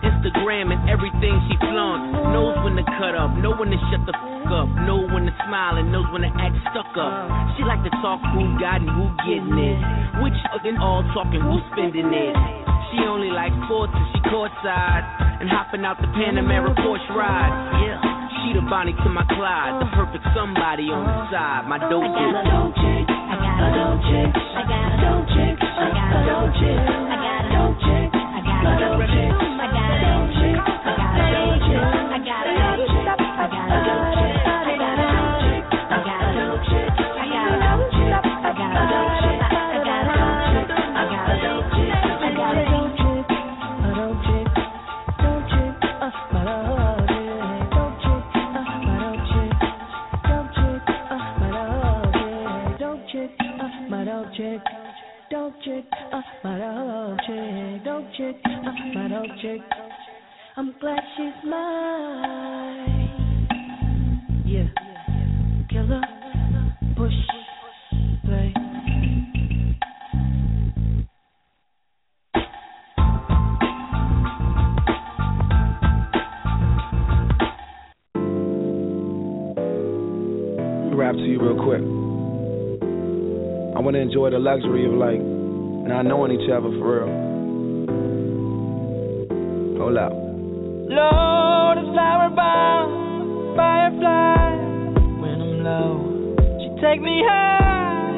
[0.00, 2.12] Instagram and everything she flaunts.
[2.32, 5.34] Knows when to cut up, know when to shut the fuck up, know when to
[5.44, 7.12] smile and knows when to act stuck up.
[7.56, 9.78] She like to talk who got and who getting it.
[10.24, 12.34] Which fucking all talking who spending it.
[12.92, 15.04] She only likes sports and she courtside
[15.40, 17.52] and hopping out the Panamera Porsche ride.
[17.84, 18.00] Yeah.
[18.40, 21.68] She the Bonnie to my Clyde, the perfect somebody on the side.
[21.68, 22.16] My dope chick.
[22.16, 23.04] I got a dope chick.
[23.04, 24.32] I got a dope chick.
[24.32, 24.79] I got
[25.10, 29.49] logic, I got logic, I got logic, I got logic.
[84.30, 85.20] Enjoy the luxury of like
[85.88, 87.08] not knowing each other for real.
[89.78, 90.12] Hold up.
[90.12, 94.56] Lord, a flower bomb, firefly.
[95.20, 98.10] When I'm low, she take me high.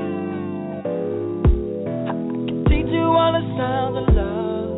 [2.09, 4.69] I can teach you all the sounds of love.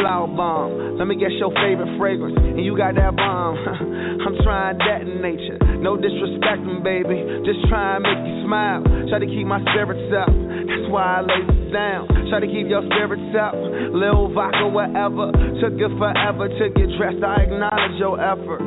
[0.00, 0.83] Flower bomb.
[0.94, 2.38] Let me guess your favorite fragrance.
[2.38, 3.58] And you got that bomb.
[4.24, 5.58] I'm trying that in nature.
[5.82, 7.18] No disrespecting, baby.
[7.42, 8.80] Just try and make you smile.
[9.10, 10.30] Try to keep my spirits up.
[10.30, 12.08] That's why I lay this down.
[12.30, 13.52] Try to keep your spirits up.
[13.58, 15.34] Lil vodka, whatever.
[15.60, 17.20] Took it forever to get dressed.
[17.22, 18.62] I acknowledge your effort.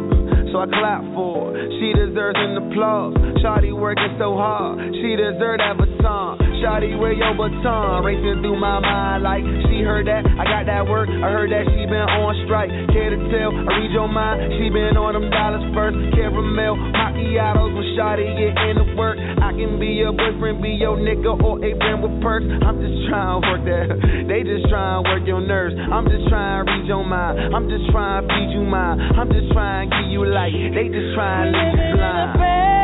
[0.51, 1.67] So I clap for her.
[1.79, 3.15] She deserves an applause.
[3.43, 4.79] Shawty working so hard.
[4.97, 6.37] She deserves that baton.
[6.63, 8.03] Shawty, where your baton?
[8.03, 10.25] Racing through my mind like she heard that.
[10.25, 11.09] I got that work.
[11.09, 12.69] I heard that she been on strike.
[12.89, 13.53] Care to tell?
[13.53, 14.57] I read your mind.
[14.57, 15.97] She been on them dollars first.
[16.17, 19.21] Caramel macchiatos when Shawty get into work.
[19.21, 22.49] I can be your boyfriend, be your nigga, or a friend with perks.
[22.49, 23.87] I'm just trying to work that.
[24.27, 25.75] They just trying to work your nerves.
[25.77, 27.55] I'm just trying to read your mind.
[27.55, 28.99] I'm just trying to feed you mine.
[28.99, 30.51] I'm just trying to give you light.
[30.51, 32.76] They just trying to leave you blind.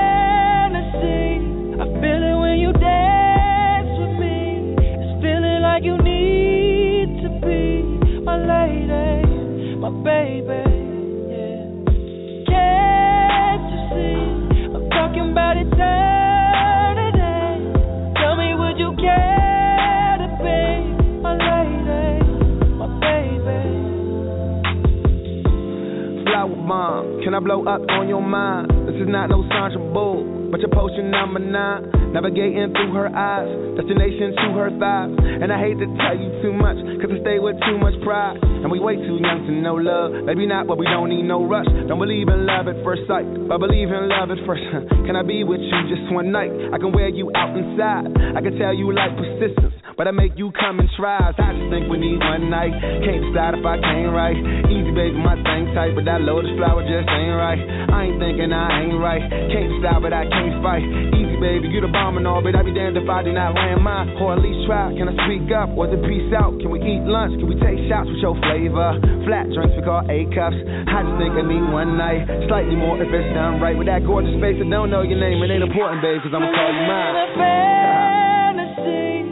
[27.34, 28.70] Can I blow up on your mind?
[28.88, 30.22] This is not no Sandra Bull,
[30.54, 31.90] but your potion number nine.
[32.14, 35.18] Navigating through her eyes, destination to her thighs.
[35.18, 38.38] And I hate to tell you too much, cause I stay with too much pride.
[38.38, 40.14] And we way too young to know love.
[40.22, 41.66] Maybe not, but we don't need no rush.
[41.90, 44.62] Don't believe in love at first sight, but believe in love at first.
[45.10, 46.54] Can I be with you just one night?
[46.70, 48.14] I can wear you out inside.
[48.38, 51.22] I can tell you like persistence, but I make you come and try.
[51.22, 52.74] I just think we need one night.
[53.06, 54.38] Can't decide if I can't right.
[54.70, 57.60] Easy baby, my thing tight, but that lotus flower just ain't right.
[57.94, 59.22] I ain't thinking I ain't right.
[59.22, 60.86] Can't decide, but I can't fight.
[61.14, 63.54] Easy baby, you the bomb and all, but I'd be damned if I did not
[63.54, 64.18] land mine.
[64.18, 64.94] Or at least try.
[64.98, 65.70] Can I speak up?
[65.78, 66.58] Was it peace out?
[66.58, 67.38] Can we eat lunch?
[67.38, 68.98] Can we take shots with your flavor?
[69.30, 70.58] Flat drinks we call A cups.
[70.58, 72.26] I just think I need one night.
[72.50, 73.78] Slightly more if it's done right.
[73.78, 75.42] With that gorgeous face, I don't know your name.
[75.44, 78.23] It ain't important, babe, cause I'ma call you mine.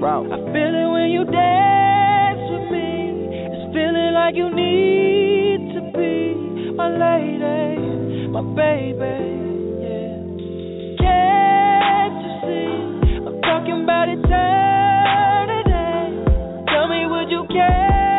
[0.01, 0.25] Bro.
[0.33, 3.29] I feel it when you dance with me.
[3.53, 9.37] It's feeling like you need to be my lady, my baby.
[10.97, 12.73] Can't you see?
[13.29, 15.69] I'm talking about eternity.
[16.73, 18.10] Tell me, would you care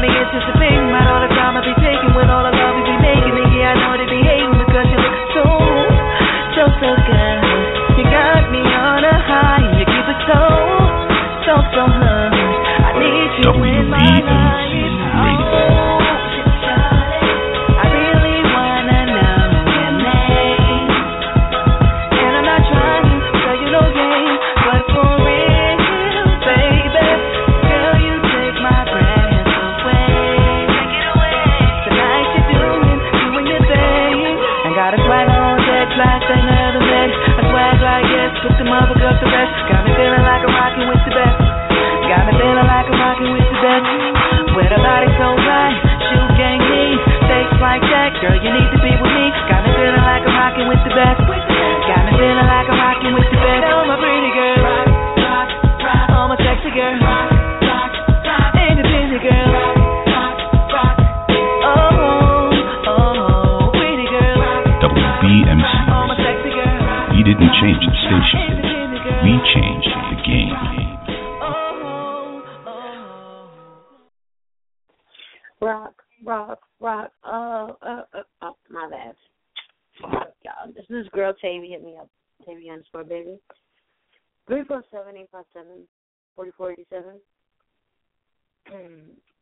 [0.00, 1.09] me anticipating about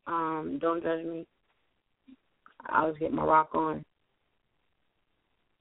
[0.09, 1.27] Um, don't judge me.
[2.67, 3.85] I was getting my rock on.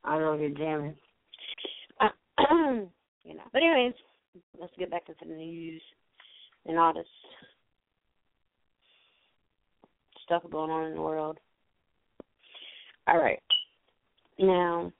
[0.03, 0.95] I don't know if you're jamming.
[3.23, 3.43] you know.
[3.51, 3.93] But anyways,
[4.59, 5.81] let's get back into the news
[6.65, 7.05] and all this
[10.23, 11.37] stuff going on in the world.
[13.07, 13.41] All right.
[14.39, 14.91] Now,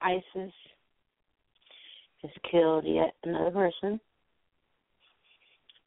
[0.00, 0.52] ISIS
[2.22, 4.00] has killed yet another person.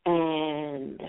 [0.05, 1.01] And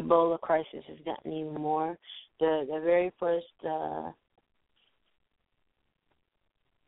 [0.00, 1.98] Ebola crisis has gotten even more.
[2.40, 4.10] The the very first uh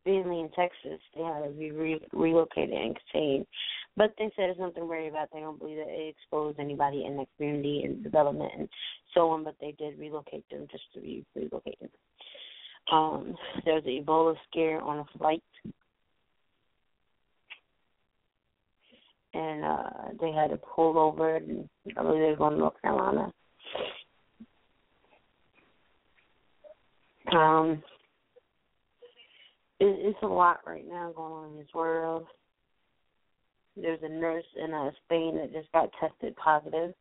[0.04, 3.46] family in Texas, they had to be re- relocated and contained.
[3.96, 5.28] But they said it's nothing to worry about.
[5.32, 8.68] They don't believe that it exposed anybody in the community and development and
[9.12, 9.44] so on.
[9.44, 11.90] But they did relocate them just to be relocated.
[12.90, 13.34] Um,
[13.64, 15.42] there was an Ebola scare on a flight,
[19.34, 21.36] and uh they had to pull over.
[21.36, 23.32] And I believe they were going to North Carolina.
[27.32, 27.82] Um,
[29.80, 32.26] it, it's a lot right now going on in this world.
[33.76, 36.94] There's a nurse in uh, Spain that just got tested positive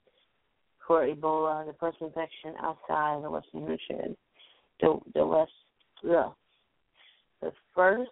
[0.85, 4.15] for Ebola, the first infection outside the Western.
[4.79, 5.51] The the West,
[6.03, 6.31] the
[7.41, 8.11] the first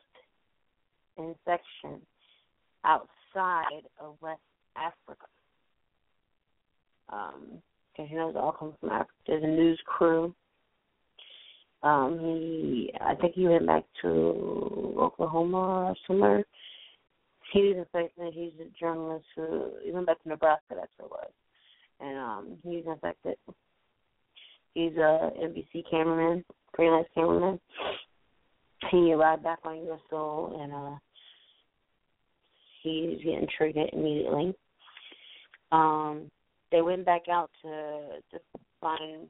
[1.18, 2.02] infection
[2.84, 3.10] outside
[4.00, 4.42] of West
[4.76, 5.26] Africa.
[7.10, 7.62] Um,
[7.92, 9.14] because you know it all comes from Africa.
[9.28, 10.34] There's a news crew
[11.86, 16.44] um, he, I think he went back to Oklahoma or somewhere.
[17.54, 18.34] He was infected.
[18.34, 20.64] He's a journalist who he went back to Nebraska.
[20.72, 21.32] That's where it was,
[22.00, 23.36] and um, he's infected.
[24.74, 26.44] He's a NBC cameraman,
[26.76, 27.60] freelance cameraman.
[28.90, 30.00] He arrived back on U.S.
[30.10, 30.98] soil, and uh,
[32.86, 34.54] he's getting treated immediately.
[35.72, 36.30] Um,
[36.72, 38.40] they went back out to to
[38.80, 39.28] find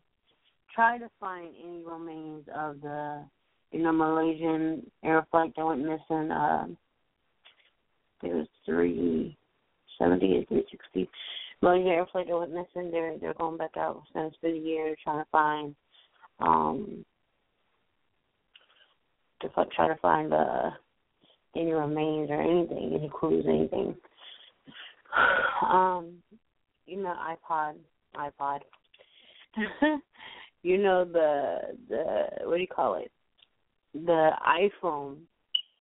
[0.74, 3.24] try to find any remains of the
[3.72, 6.32] you know Malaysian air flight that went missing.
[6.32, 6.68] Uh,
[8.24, 9.38] it was three
[9.98, 11.10] seventy or three sixty.
[11.62, 12.92] Malaysian that went missing.
[12.92, 15.76] They're they're going back out since for the year trying to find
[16.40, 17.06] um
[19.42, 20.72] to try to find uh
[21.56, 23.96] any remains or anything, any clues, anything.
[25.70, 26.18] Um,
[26.86, 27.76] you know, iPod,
[28.16, 28.60] iPod.
[30.64, 33.10] you know the the what do you call it?
[33.94, 35.20] The iPhone,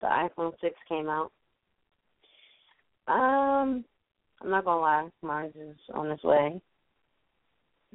[0.00, 1.30] the iPhone six came out.
[3.06, 3.84] Um,
[4.40, 6.60] I'm not gonna lie, mine is on its way.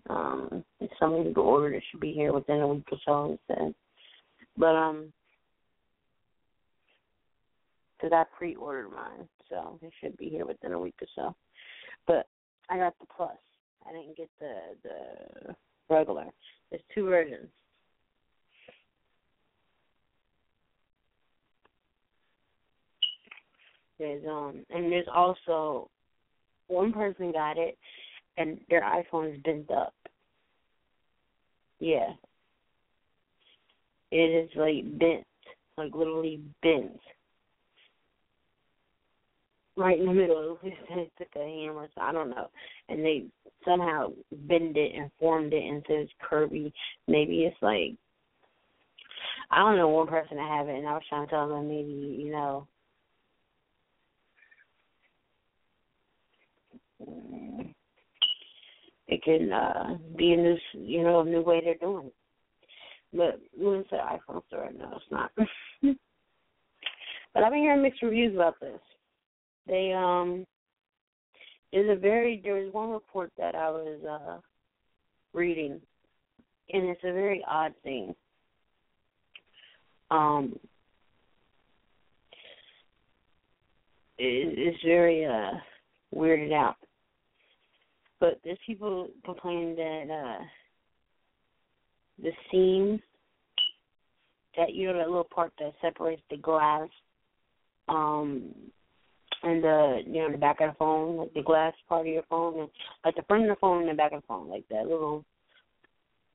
[0.09, 3.73] Um, if somebody to order it should be here within a week or so instead.
[4.57, 5.11] But um,
[8.05, 11.35] because I pre-ordered mine, so it should be here within a week or so.
[12.05, 12.27] But
[12.69, 13.31] I got the plus.
[13.87, 14.53] I didn't get the
[14.83, 15.55] the
[15.89, 16.25] regular.
[16.69, 17.47] There's two versions.
[23.97, 25.89] There's um and there's also
[26.67, 27.75] one person got it
[28.37, 29.95] and their iPhone is bent up.
[31.79, 32.13] Yeah.
[34.11, 35.25] It is like bent.
[35.77, 36.99] Like literally bent.
[39.77, 40.57] Right in the middle.
[40.63, 42.47] It took a hammer, so I don't know.
[42.87, 43.25] And they
[43.65, 46.71] somehow bend it and formed it into this curvy
[47.07, 47.95] maybe it's like
[49.51, 51.67] I don't know one person that have it and I was trying to tell them
[51.67, 52.67] maybe, you know,
[59.07, 62.13] it can uh be a new you know, a new way they're doing it.
[63.13, 65.31] But when it's an iPhone store, no, it's not.
[67.33, 68.79] but I've been hearing mixed reviews about this.
[69.67, 70.45] They um
[71.71, 74.39] there's a very there was one report that I was uh
[75.33, 75.81] reading
[76.71, 78.15] and it's a very odd thing.
[80.11, 80.59] Um
[84.17, 85.51] it, it's very uh
[86.13, 86.77] weirded out.
[88.19, 90.43] But there's people complaining that uh
[92.21, 93.01] the seam
[94.57, 96.87] that you know that little part that separates the glass
[97.89, 98.53] um
[99.43, 102.23] and the you know the back of the phone, like the glass part of your
[102.29, 102.69] phone, and
[103.03, 105.23] like the front of the phone and the back of the phone, like that little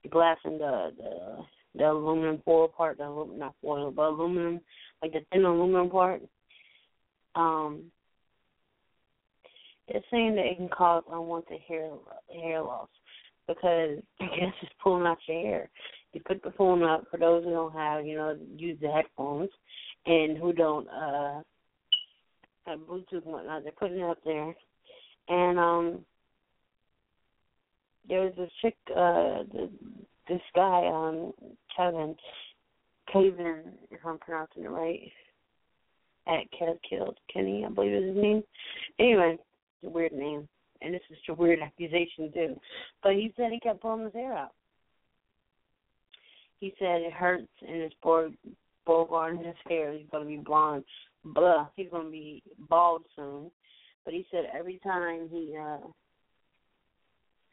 [0.03, 1.45] the glass and the the
[1.77, 4.61] the aluminum foil part, the aluminum not foil, but aluminum,
[5.03, 6.23] like the thin aluminum part.
[7.35, 7.85] Um,
[9.89, 11.91] it's saying that it can cause unwanted hair
[12.33, 12.89] hair loss
[13.47, 15.71] because I guess it's pulling out your hair.
[16.13, 19.51] You put the phone up for those who don't have, you know, use the headphones
[20.07, 21.43] and who don't uh
[22.71, 24.55] have Bluetooth and whatnot, they're putting it up there.
[25.29, 26.05] And um
[28.09, 29.71] there was this chick, uh the,
[30.29, 31.33] this guy, um,
[31.77, 32.17] Kevin
[33.13, 35.13] Kevin, if I'm pronouncing it right.
[36.27, 38.43] At Kev Killed Kenny, I believe is his name.
[38.99, 39.37] Anyway,
[39.83, 40.47] it's a weird name
[40.83, 42.61] and this is a weird accusation too.
[43.03, 44.53] But he said he kept pulling his hair out.
[46.59, 48.35] He said it hurts and it's bored
[48.87, 49.93] Bogart in his hair.
[49.93, 50.85] He's gonna be blonde.
[51.25, 51.69] Blah.
[51.77, 53.51] He's gonna be bald soon.
[54.05, 55.79] But he said every time he uh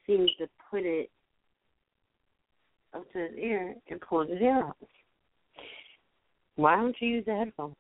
[0.06, 1.10] seems to put it
[2.94, 4.78] up to his ear and pulls his hair out.
[6.56, 7.76] Why don't you use the headphones?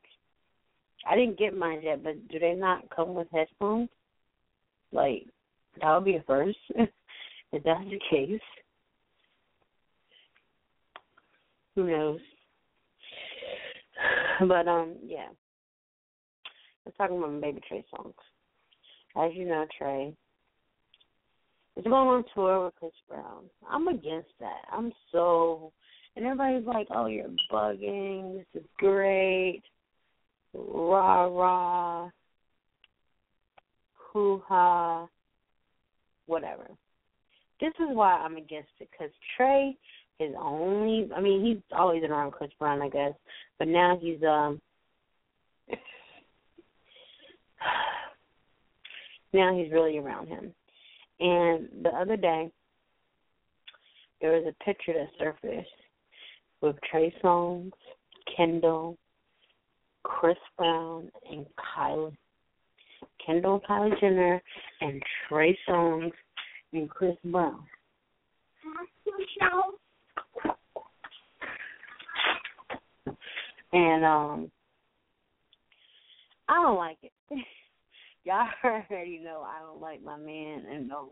[1.10, 3.90] I didn't get mine yet, but do they not come with headphones?
[4.92, 5.26] Like
[5.82, 8.42] that would be a first if that's the case.
[11.76, 12.20] Who knows?
[14.48, 15.30] But um, yeah.
[16.88, 18.14] Let's talk about my baby Trey Songz.
[19.18, 20.14] As you know, Trey
[21.76, 23.44] is going on tour with Chris Brown.
[23.70, 24.62] I'm against that.
[24.72, 25.74] I'm so
[26.16, 29.64] and everybody's like, Oh, you're bugging, this is great.
[30.54, 32.10] Rah rah
[34.14, 35.10] hoo ha
[36.26, 36.70] whatever.
[37.60, 39.76] This is why I'm against it because Trey
[40.22, 41.10] is only.
[41.14, 43.14] I mean, he's always around Chris Brown, I guess,
[43.60, 44.62] but now he's um.
[49.38, 50.54] Now he's really around him.
[51.20, 52.52] And the other day,
[54.22, 55.70] there was a picture that surfaced
[56.62, 57.72] with Trey Songz,
[58.36, 58.98] Kendall,
[60.04, 61.46] Chris Brown, and
[61.78, 62.16] Kylie
[63.28, 64.42] Kendall Kylie Jenner
[64.82, 66.12] and Trey Songz
[66.74, 67.64] and Chris Brown.
[73.74, 74.52] And um
[76.48, 77.12] I don't like it.
[78.28, 78.46] Y'all
[78.92, 81.12] already know I don't like my man and no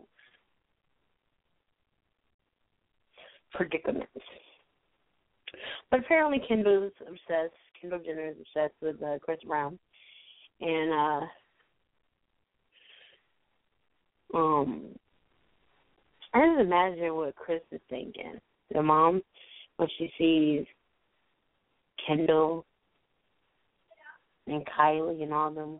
[3.53, 4.11] predicaments.
[5.89, 7.55] But apparently Kendall's obsessed.
[7.79, 9.79] Kendall Jenner is obsessed with uh, Chris Brown,
[10.59, 10.93] and
[14.33, 14.87] uh um
[16.33, 18.33] I just imagine what Chris is thinking.
[18.73, 19.21] The mom
[19.77, 20.65] when she sees
[22.05, 22.65] Kendall
[24.47, 25.79] and Kylie and all them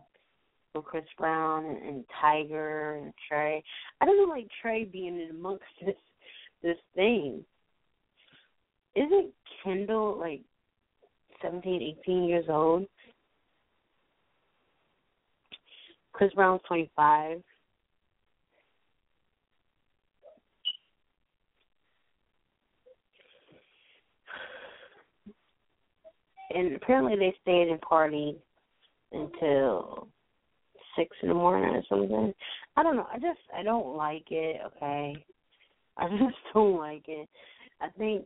[0.82, 3.62] Chris Brown and, and Tyga and Trey.
[4.00, 5.96] I don't know, like Trey being in amongst this
[6.62, 7.44] this thing.
[8.94, 9.32] Isn't
[9.62, 10.40] Kendall like
[11.42, 12.86] 17, 18 years old?
[16.12, 17.42] Chris Brown's 25.
[26.54, 28.36] And apparently they stayed and partied
[29.12, 30.08] until
[30.96, 32.34] six in the morning or something.
[32.76, 33.06] I don't know.
[33.12, 34.60] I just I don't like it.
[34.66, 35.24] Okay,
[35.96, 37.28] I just don't like it.
[37.80, 38.24] I think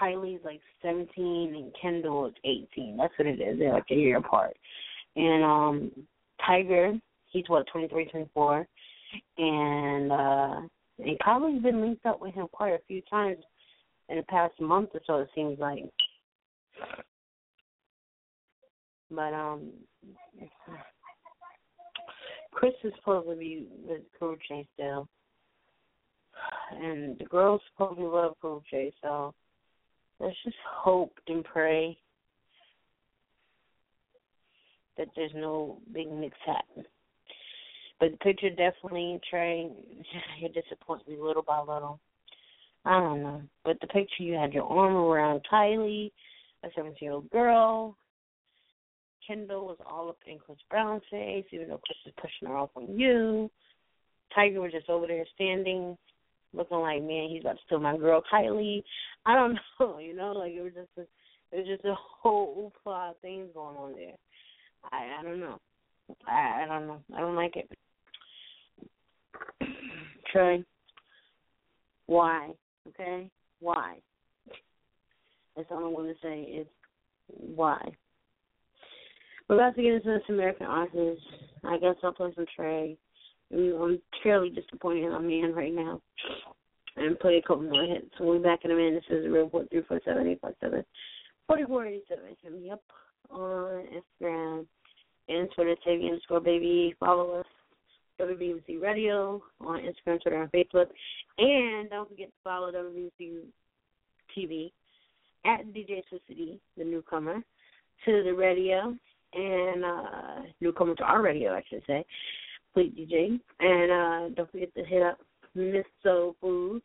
[0.00, 2.96] Kylie's like seventeen and Kendall is eighteen.
[2.96, 3.58] That's what it is.
[3.58, 4.56] They're like a year apart.
[5.16, 5.90] And um
[6.48, 7.00] Tyga,
[7.30, 8.66] he's what twenty three, twenty four,
[9.38, 10.60] and uh
[10.98, 13.38] and Kylie's been linked up with him quite a few times
[14.08, 15.18] in the past month or so.
[15.18, 15.84] It seems like.
[19.10, 19.70] But um,
[22.58, 25.06] Chris is supposed to be with Cool J still,
[26.72, 28.92] and the girls to love Karrueche.
[29.00, 29.32] So
[30.18, 31.96] let's just hope and pray
[34.96, 36.84] that there's no big mix happen.
[38.00, 39.70] But the picture definitely, Trey,
[40.42, 42.00] it disappoints me little by little.
[42.84, 43.42] I don't know.
[43.64, 46.10] But the picture, you had your arm around Kylie,
[46.64, 47.96] a 17 year old girl.
[49.28, 52.70] Kendall was all up in Chris Brown's face, even though Chris is pushing her off
[52.74, 53.50] on you.
[54.36, 55.96] Tyga was just over there standing,
[56.54, 58.82] looking like, man, he's about to steal my girl Kylie.
[59.26, 61.02] I don't know, you know, like it was just a,
[61.54, 64.14] it was just a whole plot of things going on there.
[64.90, 65.58] I I don't know.
[66.26, 67.00] I I don't know.
[67.14, 67.70] I don't like it.
[70.32, 70.64] Trey,
[72.06, 72.50] why?
[72.88, 73.30] Okay,
[73.60, 73.98] why?
[75.54, 76.66] That's all I'm going to say is
[77.26, 77.80] why.
[79.48, 81.18] We're about to get into this American Authors.
[81.64, 82.96] I guess I'll play some Trey.
[83.50, 86.02] I'm fairly disappointed in my man right now.
[86.96, 88.06] And play a couple more hits.
[88.18, 89.02] So we'll be back in a minute.
[89.08, 90.84] This is Real Port 347 857
[91.46, 92.36] 4487.
[92.42, 92.82] Hit me up
[93.30, 94.66] on Instagram
[95.28, 96.94] and Twitter, TayVi underscore baby.
[97.00, 97.46] Follow us,
[98.20, 100.88] WBMC Radio on Instagram, Twitter, and Facebook.
[101.38, 103.44] And don't forget to follow WBMC
[104.36, 104.72] TV
[105.46, 107.42] at DJ Swissity, the newcomer
[108.04, 108.94] to the radio
[109.34, 112.04] and uh newcomer to our radio, I should say.
[112.74, 113.38] Fleet DJ.
[113.60, 115.18] And uh don't forget to hit up
[115.54, 116.82] Miss Soul Food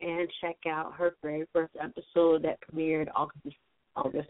[0.00, 3.56] and check out her very first episode that premiered August
[3.96, 4.28] August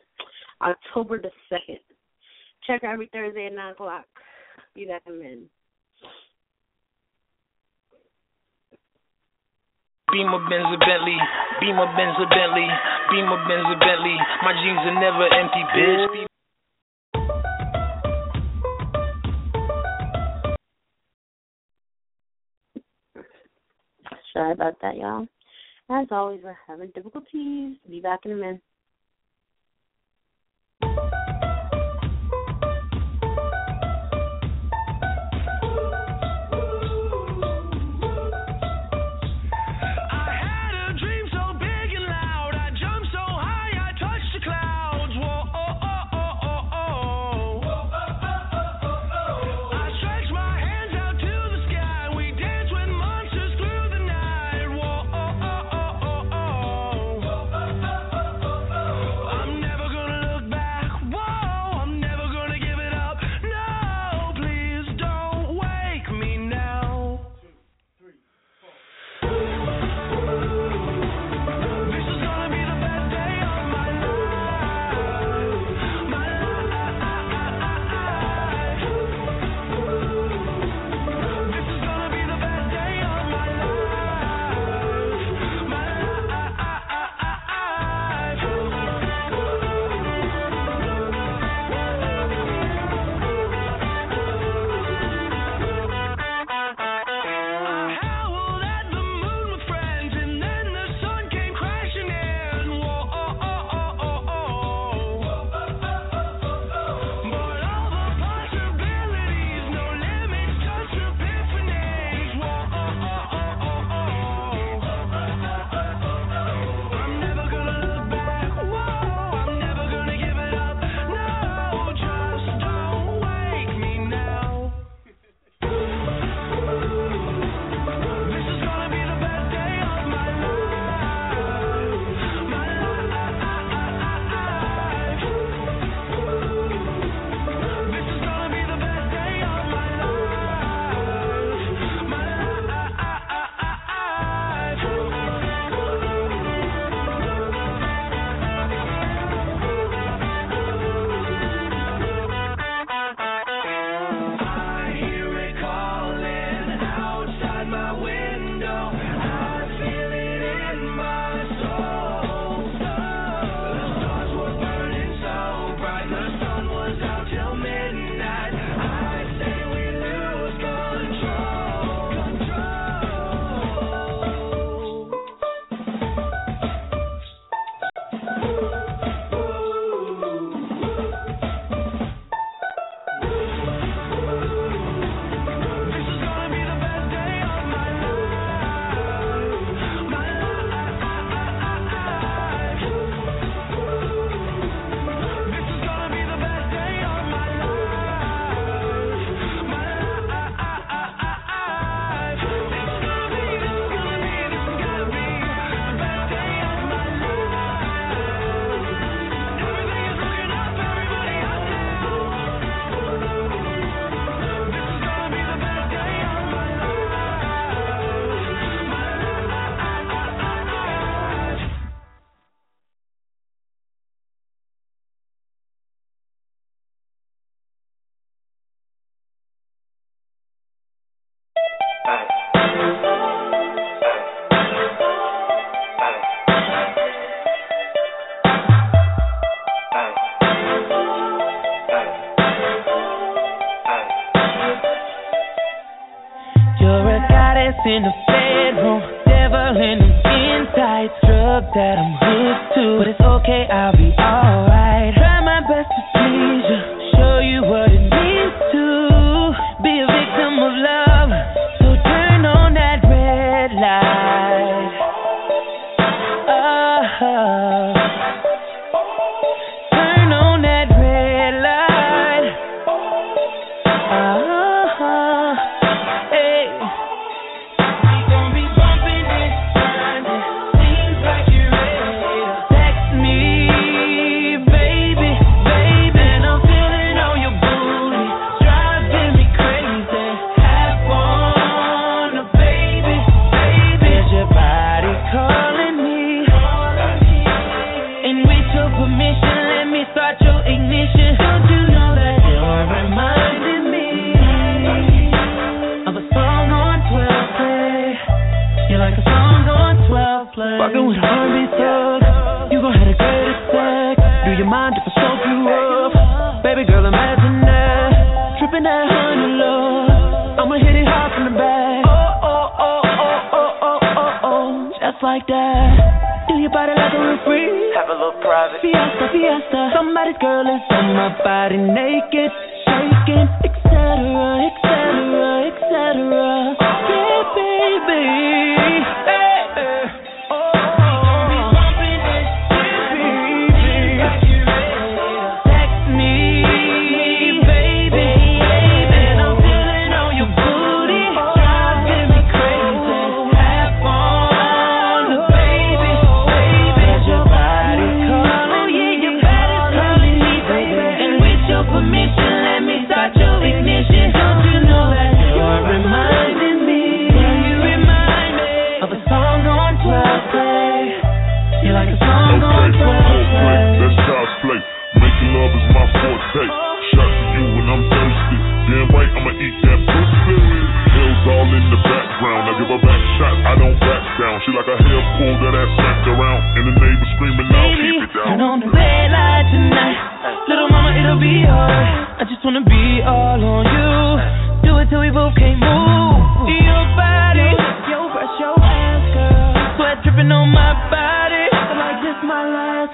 [0.60, 1.78] October the second.
[2.66, 4.04] Check her every Thursday at nine o'clock.
[4.74, 5.50] Be back in a minute.
[10.10, 11.18] Beamer Benz a Bentley,
[11.60, 12.68] Beamer Benz a Bentley,
[13.12, 14.16] Beamer Benz a Bentley.
[14.42, 16.27] My jeans are never empty, bitch.
[24.38, 25.26] Sorry about that, y'all.
[25.90, 27.76] As always, we're having difficulties.
[27.90, 28.60] Be back in a minute.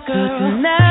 [0.07, 0.39] Girl.
[0.39, 0.84] Tonight.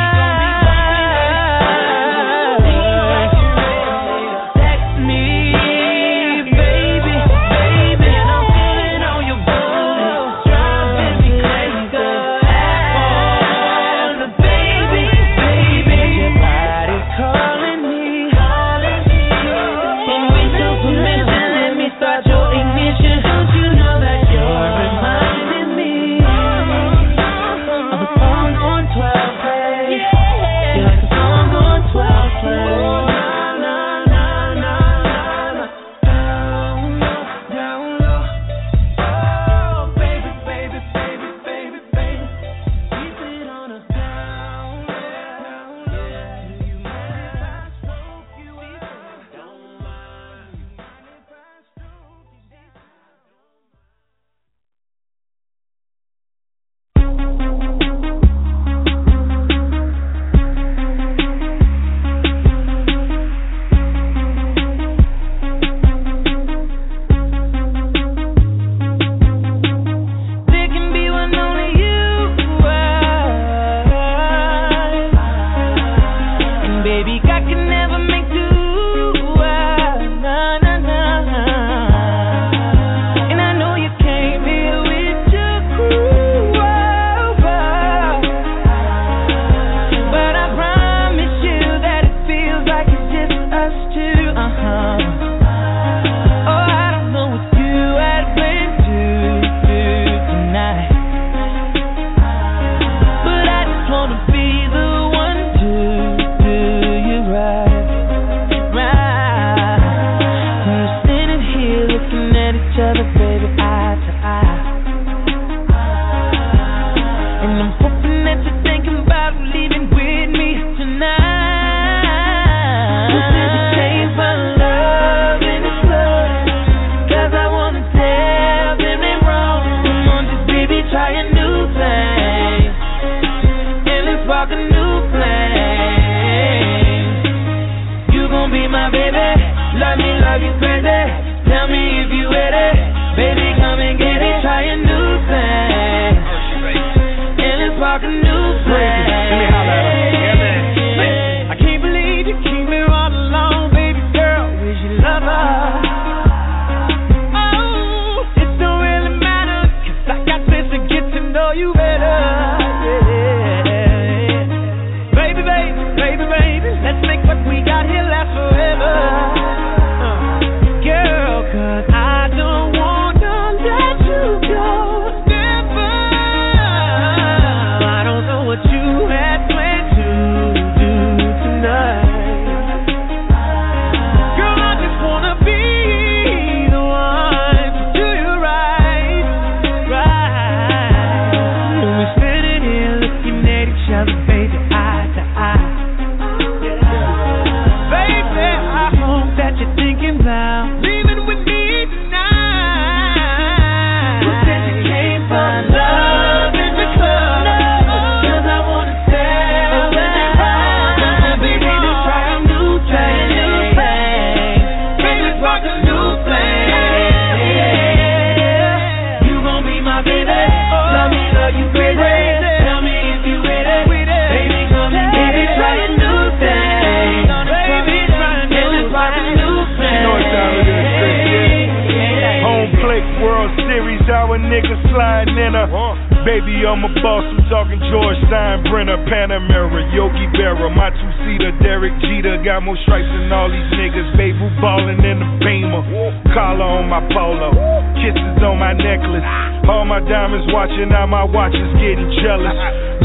[236.23, 237.27] Baby, I'm a boss.
[237.27, 242.39] I'm talking George Steinbrenner, Panamera, Yogi Berra, my two seater, Derek Jeter.
[242.47, 244.07] Got more stripes than all these niggas.
[244.15, 245.83] Babe, who ballin' in the Beamer.
[246.31, 247.51] Collar on my polo,
[247.99, 249.27] kisses on my necklace.
[249.67, 252.55] All my diamonds watching, now my watch is getting jealous.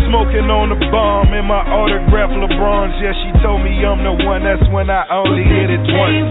[0.07, 3.03] Smoking on the bomb in my autograph LeBron's.
[3.03, 4.47] Yeah, she told me I'm the one.
[4.47, 6.23] That's when I only hit it once.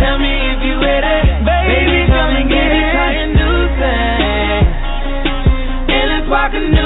[0.00, 0.80] Tell me if you.
[0.80, 2.80] Baby, come and.
[2.92, 4.64] Try a new thing.
[5.92, 6.82] And let's a new.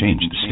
[0.00, 0.43] change the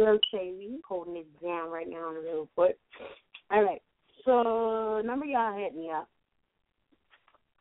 [0.00, 2.78] Girl Shavy, holding it down right now on the report.
[3.50, 3.82] All right,
[4.24, 6.08] so number y'all hit me up.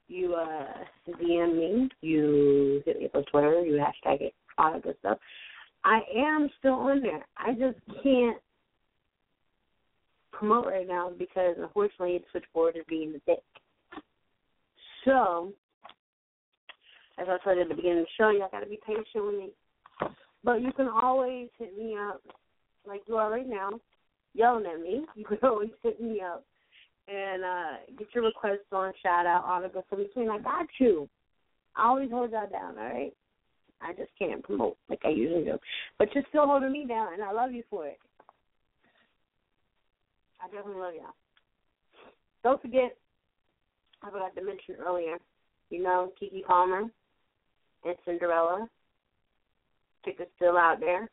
[0.07, 0.66] You uh
[1.22, 5.18] DM me, you hit me up on Twitter, you hashtag it, all that good stuff.
[5.84, 7.26] I am still on there.
[7.38, 8.38] I just can't
[10.32, 13.44] promote right now because unfortunately the switchboard is being the dick.
[15.03, 15.52] So
[17.18, 19.49] as I you at the beginning of the show, y'all gotta be patient with me.
[20.44, 22.22] But you can always hit me up,
[22.88, 23.72] like you are right now,
[24.34, 25.06] yelling at me.
[25.16, 26.45] You can always hit me up
[27.07, 30.30] and uh get your requests on, shout out, good stuff between.
[30.30, 31.10] I got you.
[31.76, 33.14] I always hold y'all down, all right?
[33.82, 35.57] I just can't promote like I usually do.
[35.98, 37.98] But you're still holding me down, and I love you for it.
[40.41, 41.14] I definitely love y'all.
[42.44, 42.95] Don't forget,
[44.03, 45.18] I forgot to mention earlier,
[45.70, 46.84] you know, Keke Palmer
[47.86, 48.68] and Cinderella.
[50.04, 51.10] Tickets still out there.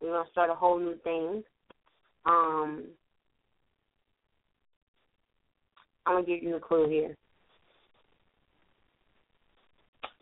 [0.00, 1.42] We're gonna start a whole new thing.
[2.26, 2.84] Um,
[6.06, 7.16] I'm gonna give you a clue here.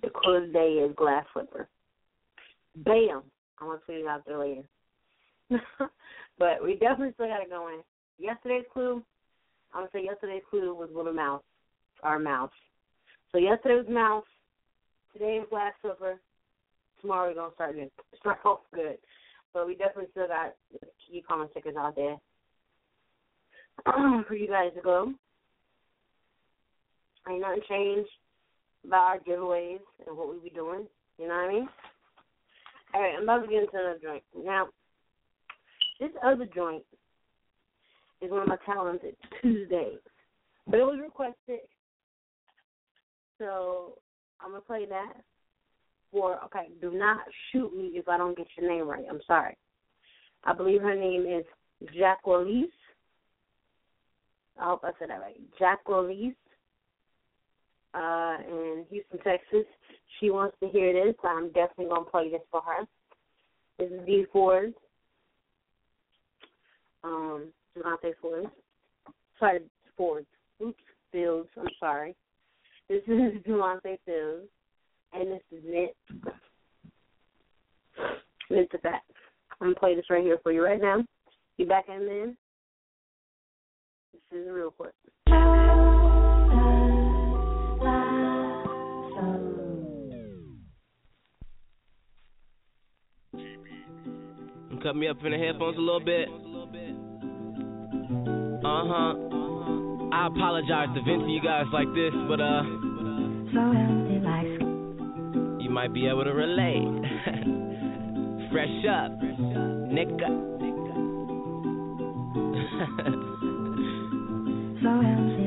[0.02, 1.68] The clue today is glass slipper.
[2.76, 3.22] Bam!
[3.58, 4.62] I'm gonna put it out there later.
[6.38, 7.80] but we definitely still gotta go in.
[8.18, 9.02] Yesterday's clue,
[9.72, 11.42] I'm gonna say yesterday's clue was little mouse,
[12.02, 12.50] our mouse.
[13.30, 14.24] So yesterday was mouse.
[15.12, 16.20] Today is glass slipper.
[17.02, 17.90] Tomorrow we're gonna start good.
[18.20, 18.96] Start off good.
[19.52, 22.16] But we definitely still got the key common stickers out there
[24.26, 25.12] for you guys to go.
[27.28, 28.10] Ain't nothing changed
[28.86, 30.86] about our giveaways and what we be doing.
[31.18, 31.68] You know what I mean?
[32.94, 34.22] All right, I'm about to get into another joint.
[34.36, 34.68] Now,
[36.00, 36.84] this other joint
[38.20, 39.98] is one of my talented Tuesdays,
[40.66, 41.60] but it was requested,
[43.38, 43.98] so
[44.40, 45.14] I'm gonna play that.
[46.12, 47.20] For okay, do not
[47.50, 49.06] shoot me if I don't get your name right.
[49.08, 49.56] I'm sorry.
[50.44, 51.44] I believe her name is
[51.98, 52.68] Jacqueline.
[54.60, 55.40] I hope I said that right.
[55.58, 56.36] Jacqueline
[57.94, 59.64] uh, in Houston, Texas.
[60.20, 61.14] She wants to hear this.
[61.22, 62.86] So I'm definitely to play this for her.
[63.78, 64.74] This is D Ford.
[67.04, 68.44] Um, Devontae Ford.
[69.38, 69.60] Sorry,
[69.96, 70.26] Ford.
[70.62, 70.78] Oops,
[71.10, 71.48] Fields.
[71.58, 72.14] I'm sorry.
[72.88, 74.48] This is Devontae Fields.
[75.12, 75.90] And this is Mint.
[78.50, 79.10] Mint the Fact.
[79.60, 81.04] I'm going to play this right here for you right now.
[81.58, 82.36] Be back in a minute.
[84.12, 84.92] This is real quick.
[94.82, 96.28] Cut me up in the headphones a little bit.
[98.64, 99.14] Uh huh.
[100.12, 104.41] I apologize to vent to you guys like this, but uh, you
[105.72, 106.84] might be able to relate.
[108.52, 109.16] Fresh up,
[109.88, 110.28] nigga.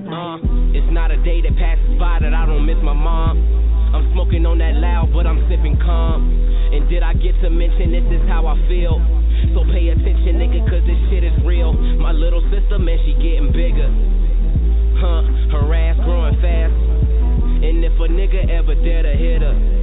[0.10, 0.38] uh,
[0.73, 3.38] it's not a day that passes by that I don't miss my mom.
[3.93, 6.26] I'm smoking on that loud, but I'm sipping calm.
[6.73, 8.97] And did I get to mention this is how I feel?
[9.53, 11.72] So pay attention, nigga, cause this shit is real.
[12.02, 13.93] My little sister, man, she getting bigger.
[14.97, 15.22] Huh,
[15.53, 16.73] her ass growing fast.
[17.61, 19.74] And if a nigga ever dare to hit her,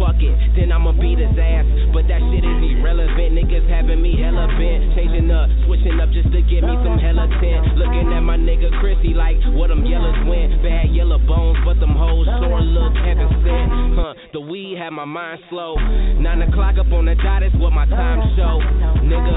[0.00, 1.68] fuck it, then I'ma beat his ass.
[1.92, 3.36] But that shit is irrelevant.
[3.36, 4.96] Niggas having me hella bent.
[4.96, 7.76] Changing up, switching up just to get me some hella tint.
[7.76, 10.56] Looking at my nigga Chrissy like what them yellows went.
[10.64, 13.68] Bad yellow bones, but them hoes sure look heaven sent.
[14.00, 15.76] Huh, the weed had my mind slow.
[16.16, 18.56] Nine o'clock up on the dot is what my time show.
[19.04, 19.36] Nigga,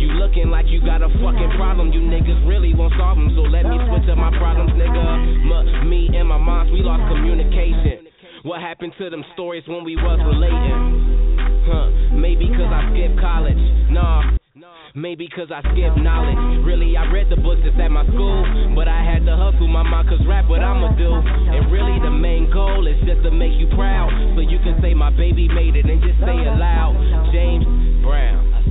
[0.00, 1.92] you looking like you got a fucking problem.
[1.92, 5.04] You niggas really won't solve them, so let me switch up my problems, nigga.
[5.44, 8.07] M- me and my moms, we lost communication.
[8.44, 11.66] What happened to them stories when we was relating?
[11.66, 13.58] Huh, maybe cause I skipped college.
[13.90, 14.38] Nah.
[14.94, 16.64] Maybe cause I skipped knowledge.
[16.64, 18.74] Really, I read the books that's at my school.
[18.78, 21.18] But I had to hustle my mind cause rap what I'ma do.
[21.18, 24.10] And really, the main goal is just to make you proud.
[24.38, 26.94] So you can say my baby made it and just say it loud.
[27.34, 27.66] James
[28.06, 28.67] Brown.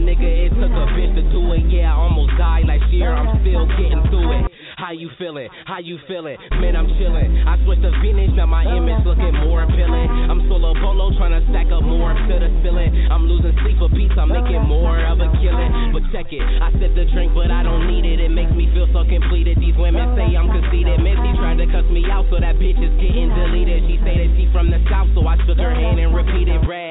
[0.00, 1.64] nigga, it took a bitch to do it.
[1.68, 3.12] Yeah, I almost died last year.
[3.12, 4.50] I'm still getting through it.
[4.80, 5.48] How you feeling?
[5.68, 6.40] How you feeling?
[6.56, 7.44] Man, I'm chillin'.
[7.44, 10.08] I switched to vintage, now my image looking more appealing.
[10.32, 12.88] I'm solo polo, trying to stack up more to the ceiling.
[13.12, 15.92] I'm losing sleep for beats, I'm making more of a killing.
[15.92, 18.24] But check it, I sip the drink, but I don't need it.
[18.24, 19.60] It makes me feel so completed.
[19.60, 20.96] These women say I'm conceited.
[21.04, 23.84] Missy tried to cuss me out, so that bitch is getting deleted.
[23.84, 26.89] She say that she from the south, so I shook her hand and repeated red.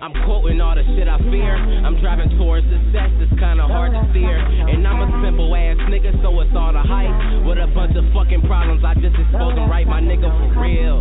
[0.00, 1.56] I'm quoting all the shit I fear.
[1.56, 4.36] I'm driving towards success, it's kinda hard to steer.
[4.36, 7.46] And I'm a simple ass nigga, so it's all the hype.
[7.46, 11.00] With a bunch of fucking problems, I just expose them right, my nigga, for real.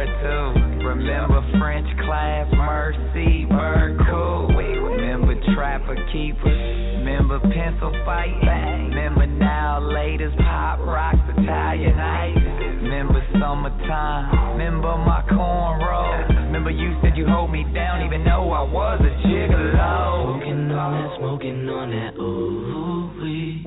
[0.00, 0.86] her too.
[0.86, 3.98] Remember French class, mercy, bird.
[4.00, 6.48] Remember trapper keeper.
[6.48, 8.34] Remember pencil fight.
[8.42, 12.36] Remember now latest pop rocks Italian ice.
[12.82, 14.56] Remember summertime.
[14.56, 16.28] Remember my cornrows.
[16.46, 20.40] Remember you said you hold me down even though I was a gigolo.
[20.40, 23.62] Smoking on that, smoking on that ooh wee.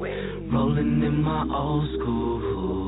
[0.52, 2.83] Rolling in my old school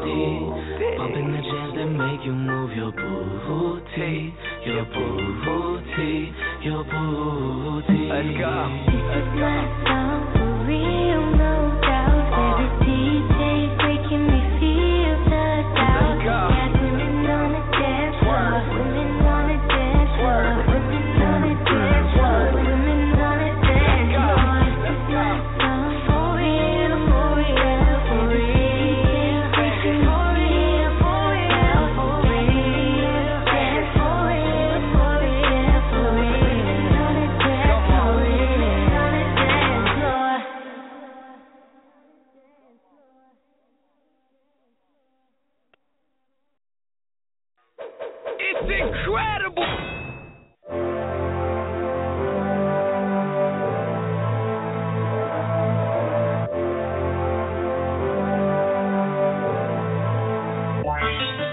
[0.00, 0.96] hoodie.
[0.96, 4.34] Bumping the jams that make you move your booty,
[4.66, 6.32] your booty,
[6.62, 8.08] your booty.
[8.08, 8.56] Let's go.
[9.10, 9.52] Let's go.
[10.34, 12.32] For real, no doubt.
[12.32, 12.80] Every uh.
[12.80, 13.40] DJ
[13.76, 15.46] making me feel the
[15.76, 16.24] doubt.
[16.24, 16.69] Got women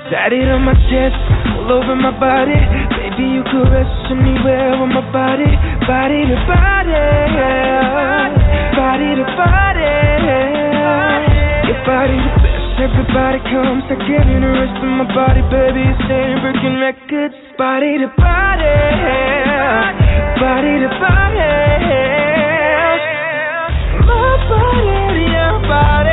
[0.07, 1.19] Tatted on my chest,
[1.59, 2.55] all over my body.
[2.95, 5.51] Baby, you caress anywhere on my body.
[5.83, 6.95] Body to body,
[8.71, 9.91] body to body.
[11.67, 13.83] Your body the best, everybody comes.
[13.91, 15.83] I get in the rest of my body, baby.
[15.83, 17.35] It's saying breaking records.
[17.59, 18.79] Body to body,
[20.39, 21.51] body to body.
[24.07, 26.06] My body your body,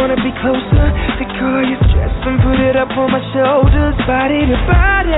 [0.00, 0.86] wanna be closer.
[1.20, 3.94] They call you stress and put it up on my shoulders.
[4.08, 5.12] Body to body,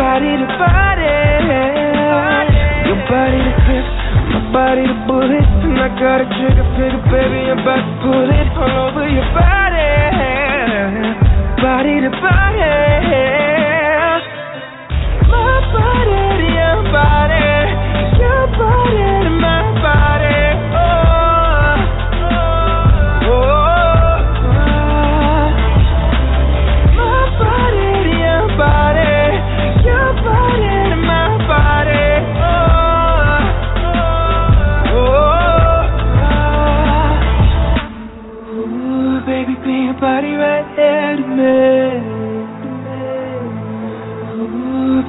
[0.00, 1.12] body to body.
[2.88, 3.86] Your body to cliff,
[4.32, 5.44] my body to bullet.
[5.68, 9.28] And I got a trigger finger, baby, I'm about to pull it all over your
[9.36, 9.92] body.
[11.60, 12.72] Body to body.
[15.28, 17.33] My body to your body,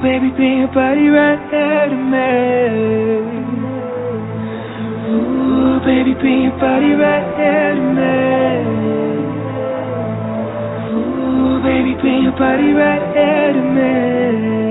[0.06, 2.30] baby, bring your body right here to me.
[5.10, 8.14] Ooh, baby, bring your body right here to me.
[10.94, 14.65] Ooh, baby, bring your body right here to me.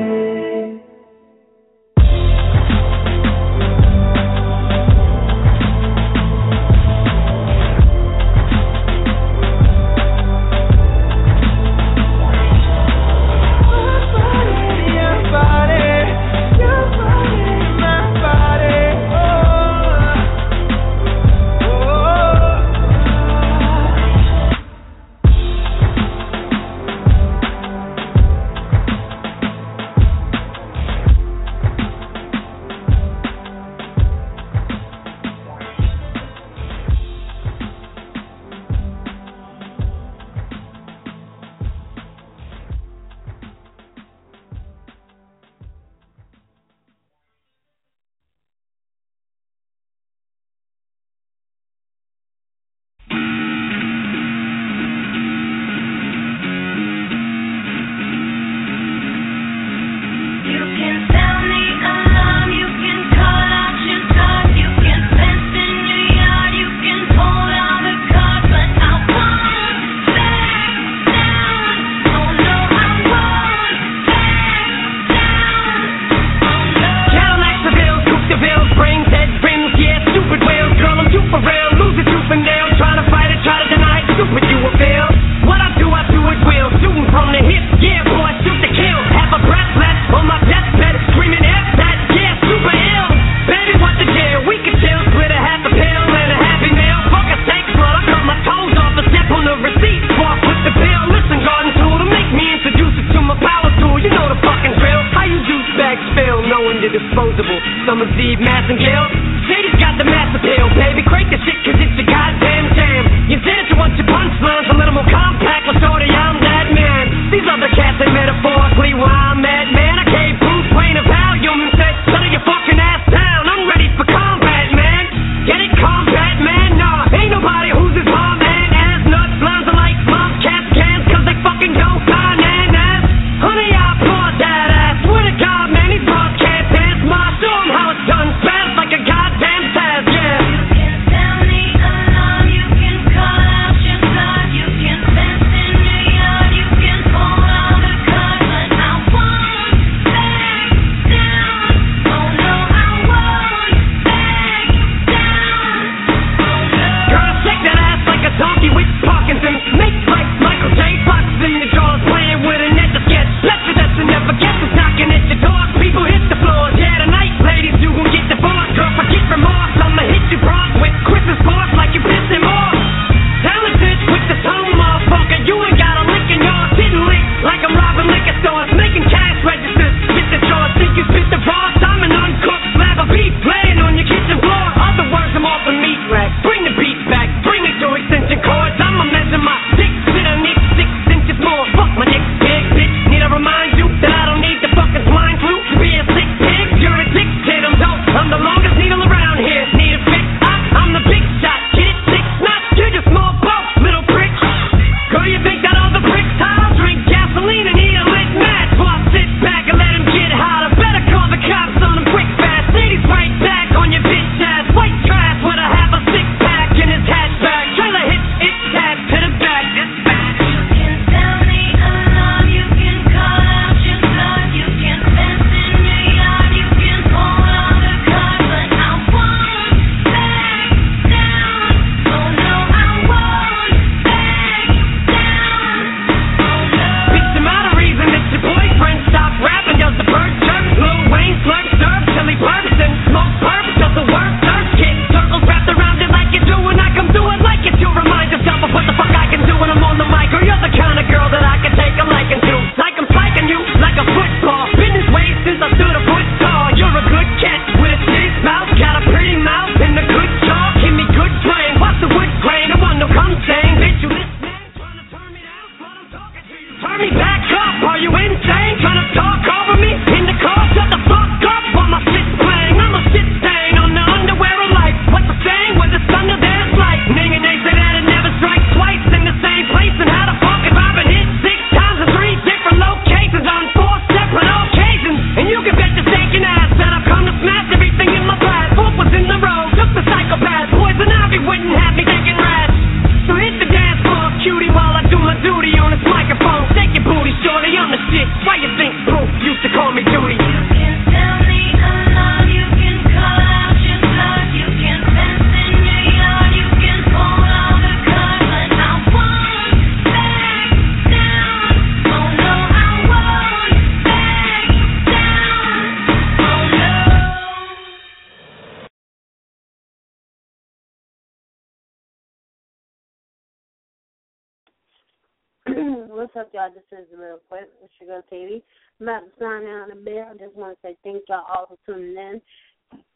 [326.75, 327.69] This is Real Quick.
[327.81, 328.61] It's your girl, TayVi.
[328.99, 330.25] I'm about to sign out in a bit.
[330.29, 332.41] I just want to say thank y'all all for tuning in.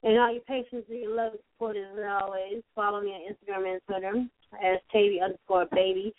[0.02, 1.84] And all your patience and your love and support as
[2.22, 2.64] always.
[2.74, 4.14] Follow me on Instagram and Twitter
[4.64, 6.16] as TayVi underscore baby.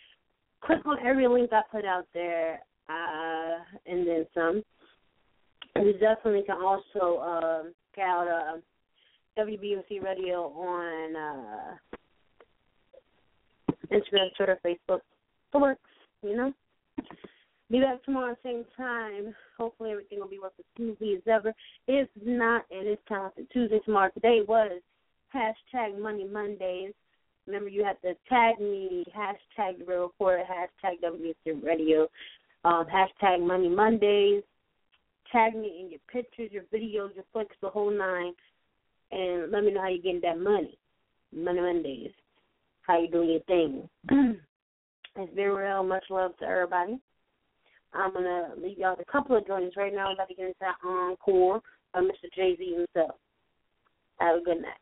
[0.63, 3.57] Click on every link I put out there, uh,
[3.87, 4.61] and then some.
[5.77, 7.63] You definitely can also uh,
[7.95, 11.75] check out uh, WBOC Radio on uh,
[13.91, 14.99] Instagram, Twitter, Facebook.
[15.55, 15.81] It works,
[16.21, 16.53] you know.
[17.71, 19.33] Be back tomorrow same time.
[19.57, 21.53] Hopefully everything will be working smoothly as ever.
[21.87, 24.11] If not, it is Talented Tuesday tomorrow.
[24.13, 24.81] Today was
[25.33, 26.91] hashtag Money Mondays.
[27.47, 32.09] Remember, you have to tag me, hashtag the Real Reporter, hashtag WBC Radio,
[32.65, 34.43] um, hashtag Money Mondays.
[35.31, 38.33] Tag me in your pictures, your videos, your flicks, the whole nine,
[39.13, 40.77] and let me know how you're getting that money.
[41.33, 42.11] Money Mondays.
[42.81, 43.87] How you doing your thing.
[45.15, 45.83] it's been real.
[45.83, 46.99] Much love to everybody.
[47.93, 50.07] I'm gonna leave y'all with a couple of joints right now.
[50.07, 51.61] I'm about to get into that encore
[51.93, 52.31] by Mr.
[52.35, 53.15] Jay Z himself.
[54.19, 54.79] Have a good night.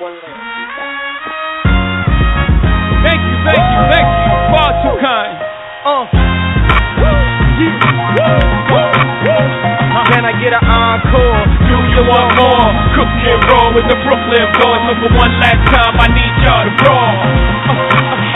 [0.00, 0.24] One love.
[3.06, 4.30] Thank you, thank you, thank you.
[4.50, 5.38] Far too kind.
[5.86, 6.06] Uh.
[10.06, 11.44] Can I get an encore?
[11.66, 12.68] Do you want more?
[12.98, 14.80] Cook and roll with the Brooklyn boys.
[14.86, 18.35] So for one last time, I need y'all to roll.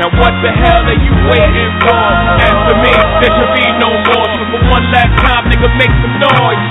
[0.00, 1.92] Now what the hell are you waiting for?
[2.40, 4.26] Answer me, there should be no more.
[4.32, 6.64] So for one last time, nigga, make some noise.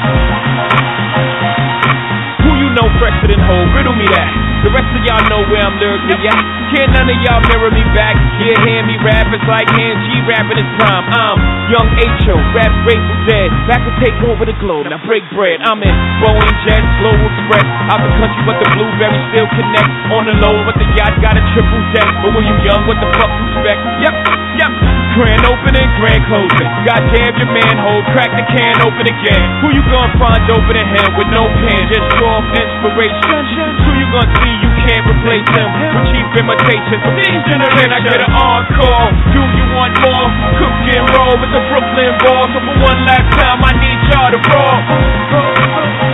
[2.42, 2.90] Who you know
[3.30, 3.70] than whole?
[3.78, 4.50] Riddle me that.
[4.66, 6.44] The rest of y'all know where I'm lyrically at.
[6.74, 8.18] Can't none of y'all mirror me back.
[8.42, 11.06] Yeah, hear me rap, it's like G rapping his prime.
[11.06, 11.38] I'm
[11.70, 13.54] young H.O., rap grateful dead.
[13.70, 15.62] Back to take over the globe, now break bread.
[15.62, 17.68] I'm in Boeing Jet, Global Express.
[17.94, 19.92] Out the country, but the blueberries still connect.
[20.10, 22.10] On the low, but the yacht got a triple deck.
[22.22, 23.80] But when you young, what the fuck you expect?
[24.04, 24.16] Yep,
[24.62, 24.72] yep.
[25.18, 26.70] Grand opening, grand closing.
[26.86, 29.46] Goddamn your manhole, crack the can open again.
[29.66, 31.82] Who you gonna find open in him with no pen?
[31.90, 33.40] Just draw inspiration.
[33.84, 37.02] Who you gonna see you can't replace him with cheap imitations?
[37.04, 39.10] From this generation, I get an encore.
[39.34, 40.28] Do you want more?
[40.62, 42.46] Cook and roll with the Brooklyn Ball.
[42.54, 46.09] So for one last time, I need y'all to roll.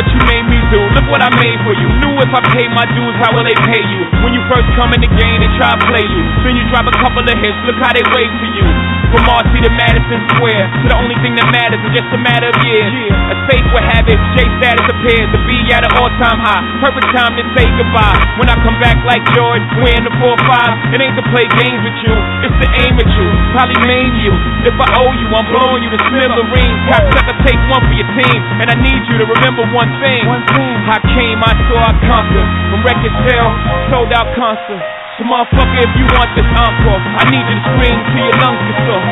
[0.00, 0.39] What you made
[0.70, 0.80] do.
[0.96, 1.86] Look what I made for you.
[2.00, 4.02] Knew if I paid my dues, how will they pay you?
[4.22, 6.22] When you first come in the game, they try to play you.
[6.46, 7.58] Then you drop a couple of hits.
[7.66, 8.66] Look how they wait for you.
[9.10, 12.46] From Marcy to Madison Square, to the only thing that matters is just a matter
[12.46, 12.94] of years.
[13.34, 16.62] As fate would have it, J status appears to be at an all-time high.
[16.78, 18.14] Perfect time to say goodbye.
[18.38, 21.98] When I come back like George, wearing the 4-5, it ain't to play games with
[22.06, 22.14] you,
[22.46, 23.26] it's to aim at you.
[23.50, 24.30] Probably maim you.
[24.62, 26.80] If I owe you, I'm blowing you to smithereens.
[26.86, 30.22] Cocksucker, take one for your team, and I need you to remember one thing.
[30.30, 30.59] One thing.
[30.90, 32.48] I came, I saw, I conquered.
[32.70, 33.52] From record sale,
[33.90, 34.82] sold out concert.
[35.18, 38.62] So motherfucker, if you want this encore, I need you to scream till your lungs
[38.68, 39.04] get sore.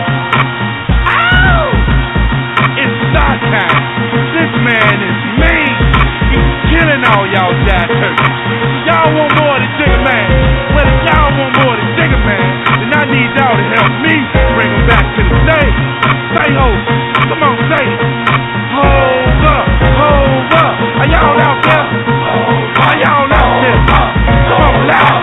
[1.09, 1.69] Ow!
[2.79, 3.83] It's time.
[4.33, 5.75] This man is mean.
[6.33, 8.37] He's killing all y'all turkeys.
[8.87, 10.29] Y'all want more than Jigga Man.
[10.77, 12.49] Well, if y'all want more than Jigga Man,
[12.81, 14.15] then I need y'all to help me
[14.57, 15.77] bring him back to the stage.
[16.37, 16.69] Say ho.
[17.29, 18.01] Come on, say it.
[18.73, 19.67] Hold up,
[20.09, 21.85] Are y'all out there?
[22.79, 23.79] Are y'all out there?
[23.89, 25.23] Come on, loud.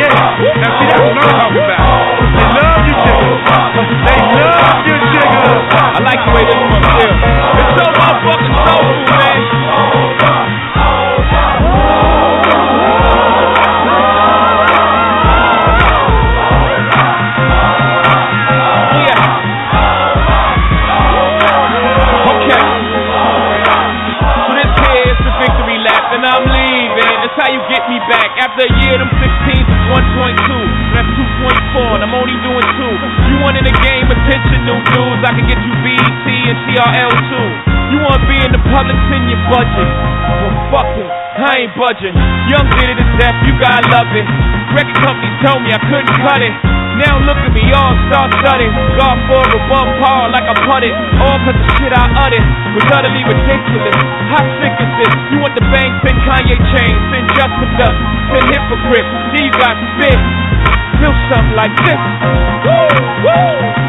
[0.00, 0.56] Yeah.
[0.56, 1.82] Now see, that's what I'm talking about.
[2.36, 2.94] They love you.
[4.06, 4.96] They love you.
[4.96, 7.18] I like the way this one feels.
[7.56, 9.65] It's so motherfucking soulful, man.
[28.46, 30.94] After a year, them 16s is 1.2.
[30.94, 32.94] That's 2.4, and I'm only doing two.
[33.26, 35.26] You want in the game, attention, new dudes.
[35.26, 37.48] I can get you BET and TRL too.
[37.90, 39.90] You want to be in the public, send your budget.
[39.90, 41.10] Well, fuck it.
[41.10, 42.14] I ain't budging.
[42.46, 44.22] Young did it to death, you gotta love it.
[44.78, 46.54] Record companies told me I couldn't cut it.
[46.96, 48.72] Now look at me, all star studded.
[48.96, 50.94] God for above par like I putted.
[51.20, 53.96] All cause the shit I uttered was utterly ridiculous.
[54.32, 55.12] How sick is this?
[55.32, 56.94] You want the bang, send Kanye chain,
[57.36, 57.98] Justin Dust,
[58.32, 59.08] send hypocrite.
[59.36, 60.18] Then you got spit.
[60.96, 62.00] Feel something like this.
[62.64, 62.88] Woo,
[63.28, 63.85] woo.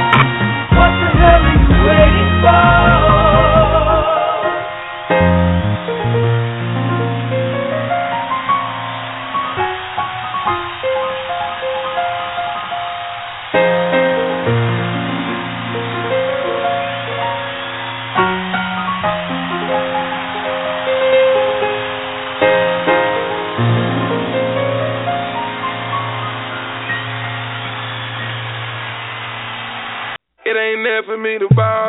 [31.41, 31.86] ain't about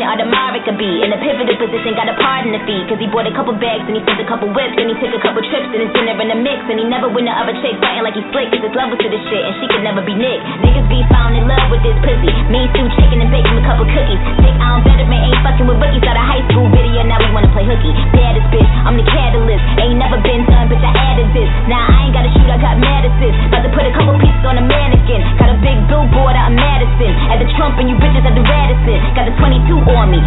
[0.00, 0.08] attention.
[0.08, 0.49] All the mind
[0.80, 1.04] be.
[1.04, 2.88] In a pivotal position, got a pardon to fee.
[2.88, 5.12] Cause he bought a couple bags and he sent a couple whips and he took
[5.12, 6.64] a couple trips and his dinner in the mix.
[6.72, 8.48] And he never went to other chicks fighting like he slick.
[8.48, 10.40] Cause his love was to this shit and she could never be Nick.
[10.64, 12.32] Niggas be found in love with this pussy.
[12.48, 14.20] Me too, chicken and him a couple cookies.
[14.40, 16.02] Dick on veteran ain't fucking with rookies.
[16.08, 17.92] Out of high school video, now we wanna play hooky.
[18.16, 19.62] Baddest bitch, I'm the catalyst.
[19.84, 21.50] Ain't never been done, bitch, I added this.
[21.68, 22.80] Now I ain't gotta shoot, I got
[23.20, 23.36] assist.
[23.52, 25.20] About to put a couple pieces on a mannequin.
[25.36, 27.12] Got a big billboard out in Madison.
[27.28, 28.98] At the Trump and you bitches at the Radisson.
[29.12, 30.20] Got the 22 on me,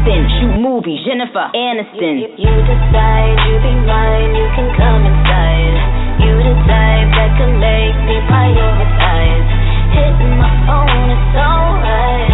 [0.00, 0.24] Aniston.
[0.40, 2.24] Shoot movies, Jennifer Aniston.
[2.24, 5.76] If you decide you be mine, you can come inside.
[6.20, 9.48] You the type that can make me prioritize.
[9.92, 12.32] Hitting my phone, it's alright.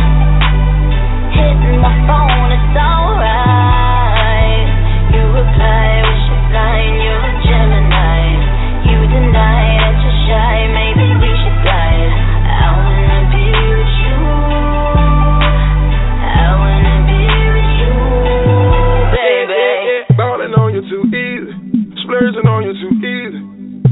[1.34, 2.45] Hitting my phone,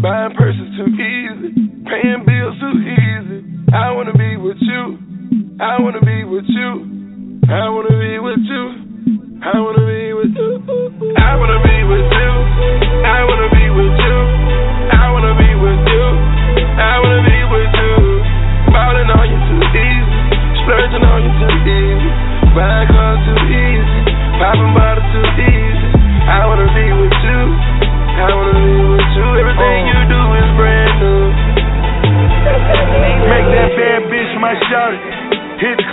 [0.05, 1.49] Buying purses too easy.
[1.89, 3.41] Paying bills too easy.
[3.73, 4.99] I wanna be with you.
[5.59, 7.41] I wanna be with you.
[7.49, 8.65] I wanna be with you.
[9.41, 10.61] I wanna be with you.
[11.17, 12.14] I wanna be with you.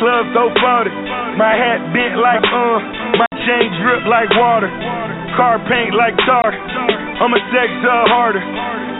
[0.01, 0.89] Club, throw 40.
[1.37, 2.77] My hat bent like uh,
[3.21, 4.65] my chain drip like water.
[5.37, 6.49] Car paint like tar.
[7.21, 8.41] I'ma sex her harder.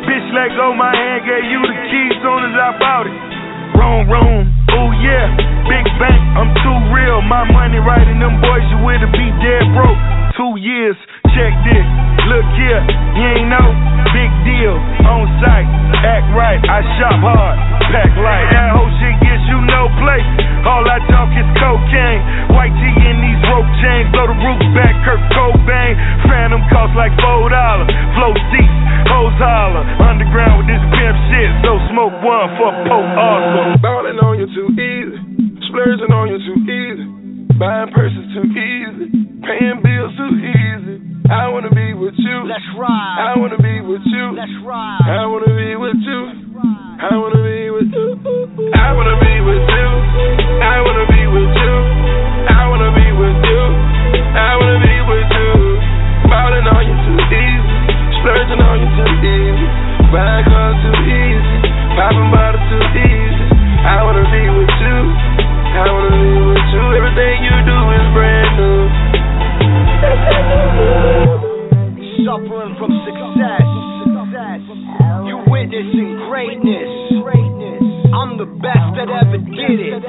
[0.06, 3.18] Bitch let go my hand, gave you the keys soon as I bought it.
[3.73, 4.45] Wrong room,
[4.78, 5.26] oh yeah,
[5.65, 7.26] big bank, I'm too real.
[7.26, 9.98] My money right in them boys, you with be dead broke.
[10.38, 10.98] Two years,
[11.34, 11.88] check this,
[12.30, 12.82] look here,
[13.18, 13.69] you ain't know,
[14.14, 15.69] big deal, on site,
[16.06, 17.57] act right, I shop hard,
[17.90, 18.53] pack light.
[18.53, 19.40] That whole shit gets
[19.72, 20.22] no play,
[20.68, 22.22] all I talk is cocaine.
[22.52, 25.95] White tee in these rope chains, blow the roof back, Kurt Cobain.
[26.27, 27.89] Phantom cost like four dollars,
[28.19, 28.77] flow seats,
[29.07, 33.80] hoes holler, underground with this pimp shit, so smoke one for Pope Arthur.
[33.80, 35.18] Balling on you too easy.
[35.72, 37.06] Splurging on you too easy.
[37.56, 39.07] Buying purses too easy.
[39.48, 40.95] Paying bills too easy.
[41.31, 42.43] I wanna be with you.
[42.43, 43.18] Let's ride.
[43.31, 44.35] I wanna be with you.
[44.35, 44.99] Let's ride.
[45.07, 46.52] I wanna be with you.
[47.02, 48.14] I wanna be with you.
[48.78, 49.88] I wanna be with you.
[50.61, 51.73] I wanna be with you.
[52.45, 53.61] I wanna be with you.
[54.38, 55.49] I wanna be with you.
[56.30, 57.78] Balling on you too easy.
[58.22, 59.68] Splurging on you too easy.
[60.14, 61.57] Buying cars too easy.
[61.98, 63.45] Popping bottles too easy.
[63.82, 64.98] I wanna be with you.
[65.82, 66.84] I wanna be with you.
[67.02, 68.78] Everything you do is brand new.
[72.30, 73.31] Suffering from success
[75.82, 77.82] greatness and greatness.
[78.14, 80.03] I'm the best that ever did it.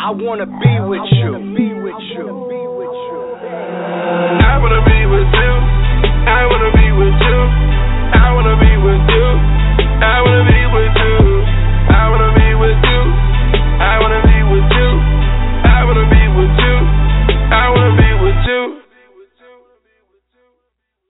[0.00, 1.32] I wanna be with you.
[4.44, 5.48] I wanna be with you.
[6.28, 7.40] I wanna be with you.
[8.12, 9.26] I wanna be with you.
[10.04, 10.55] I wanna be.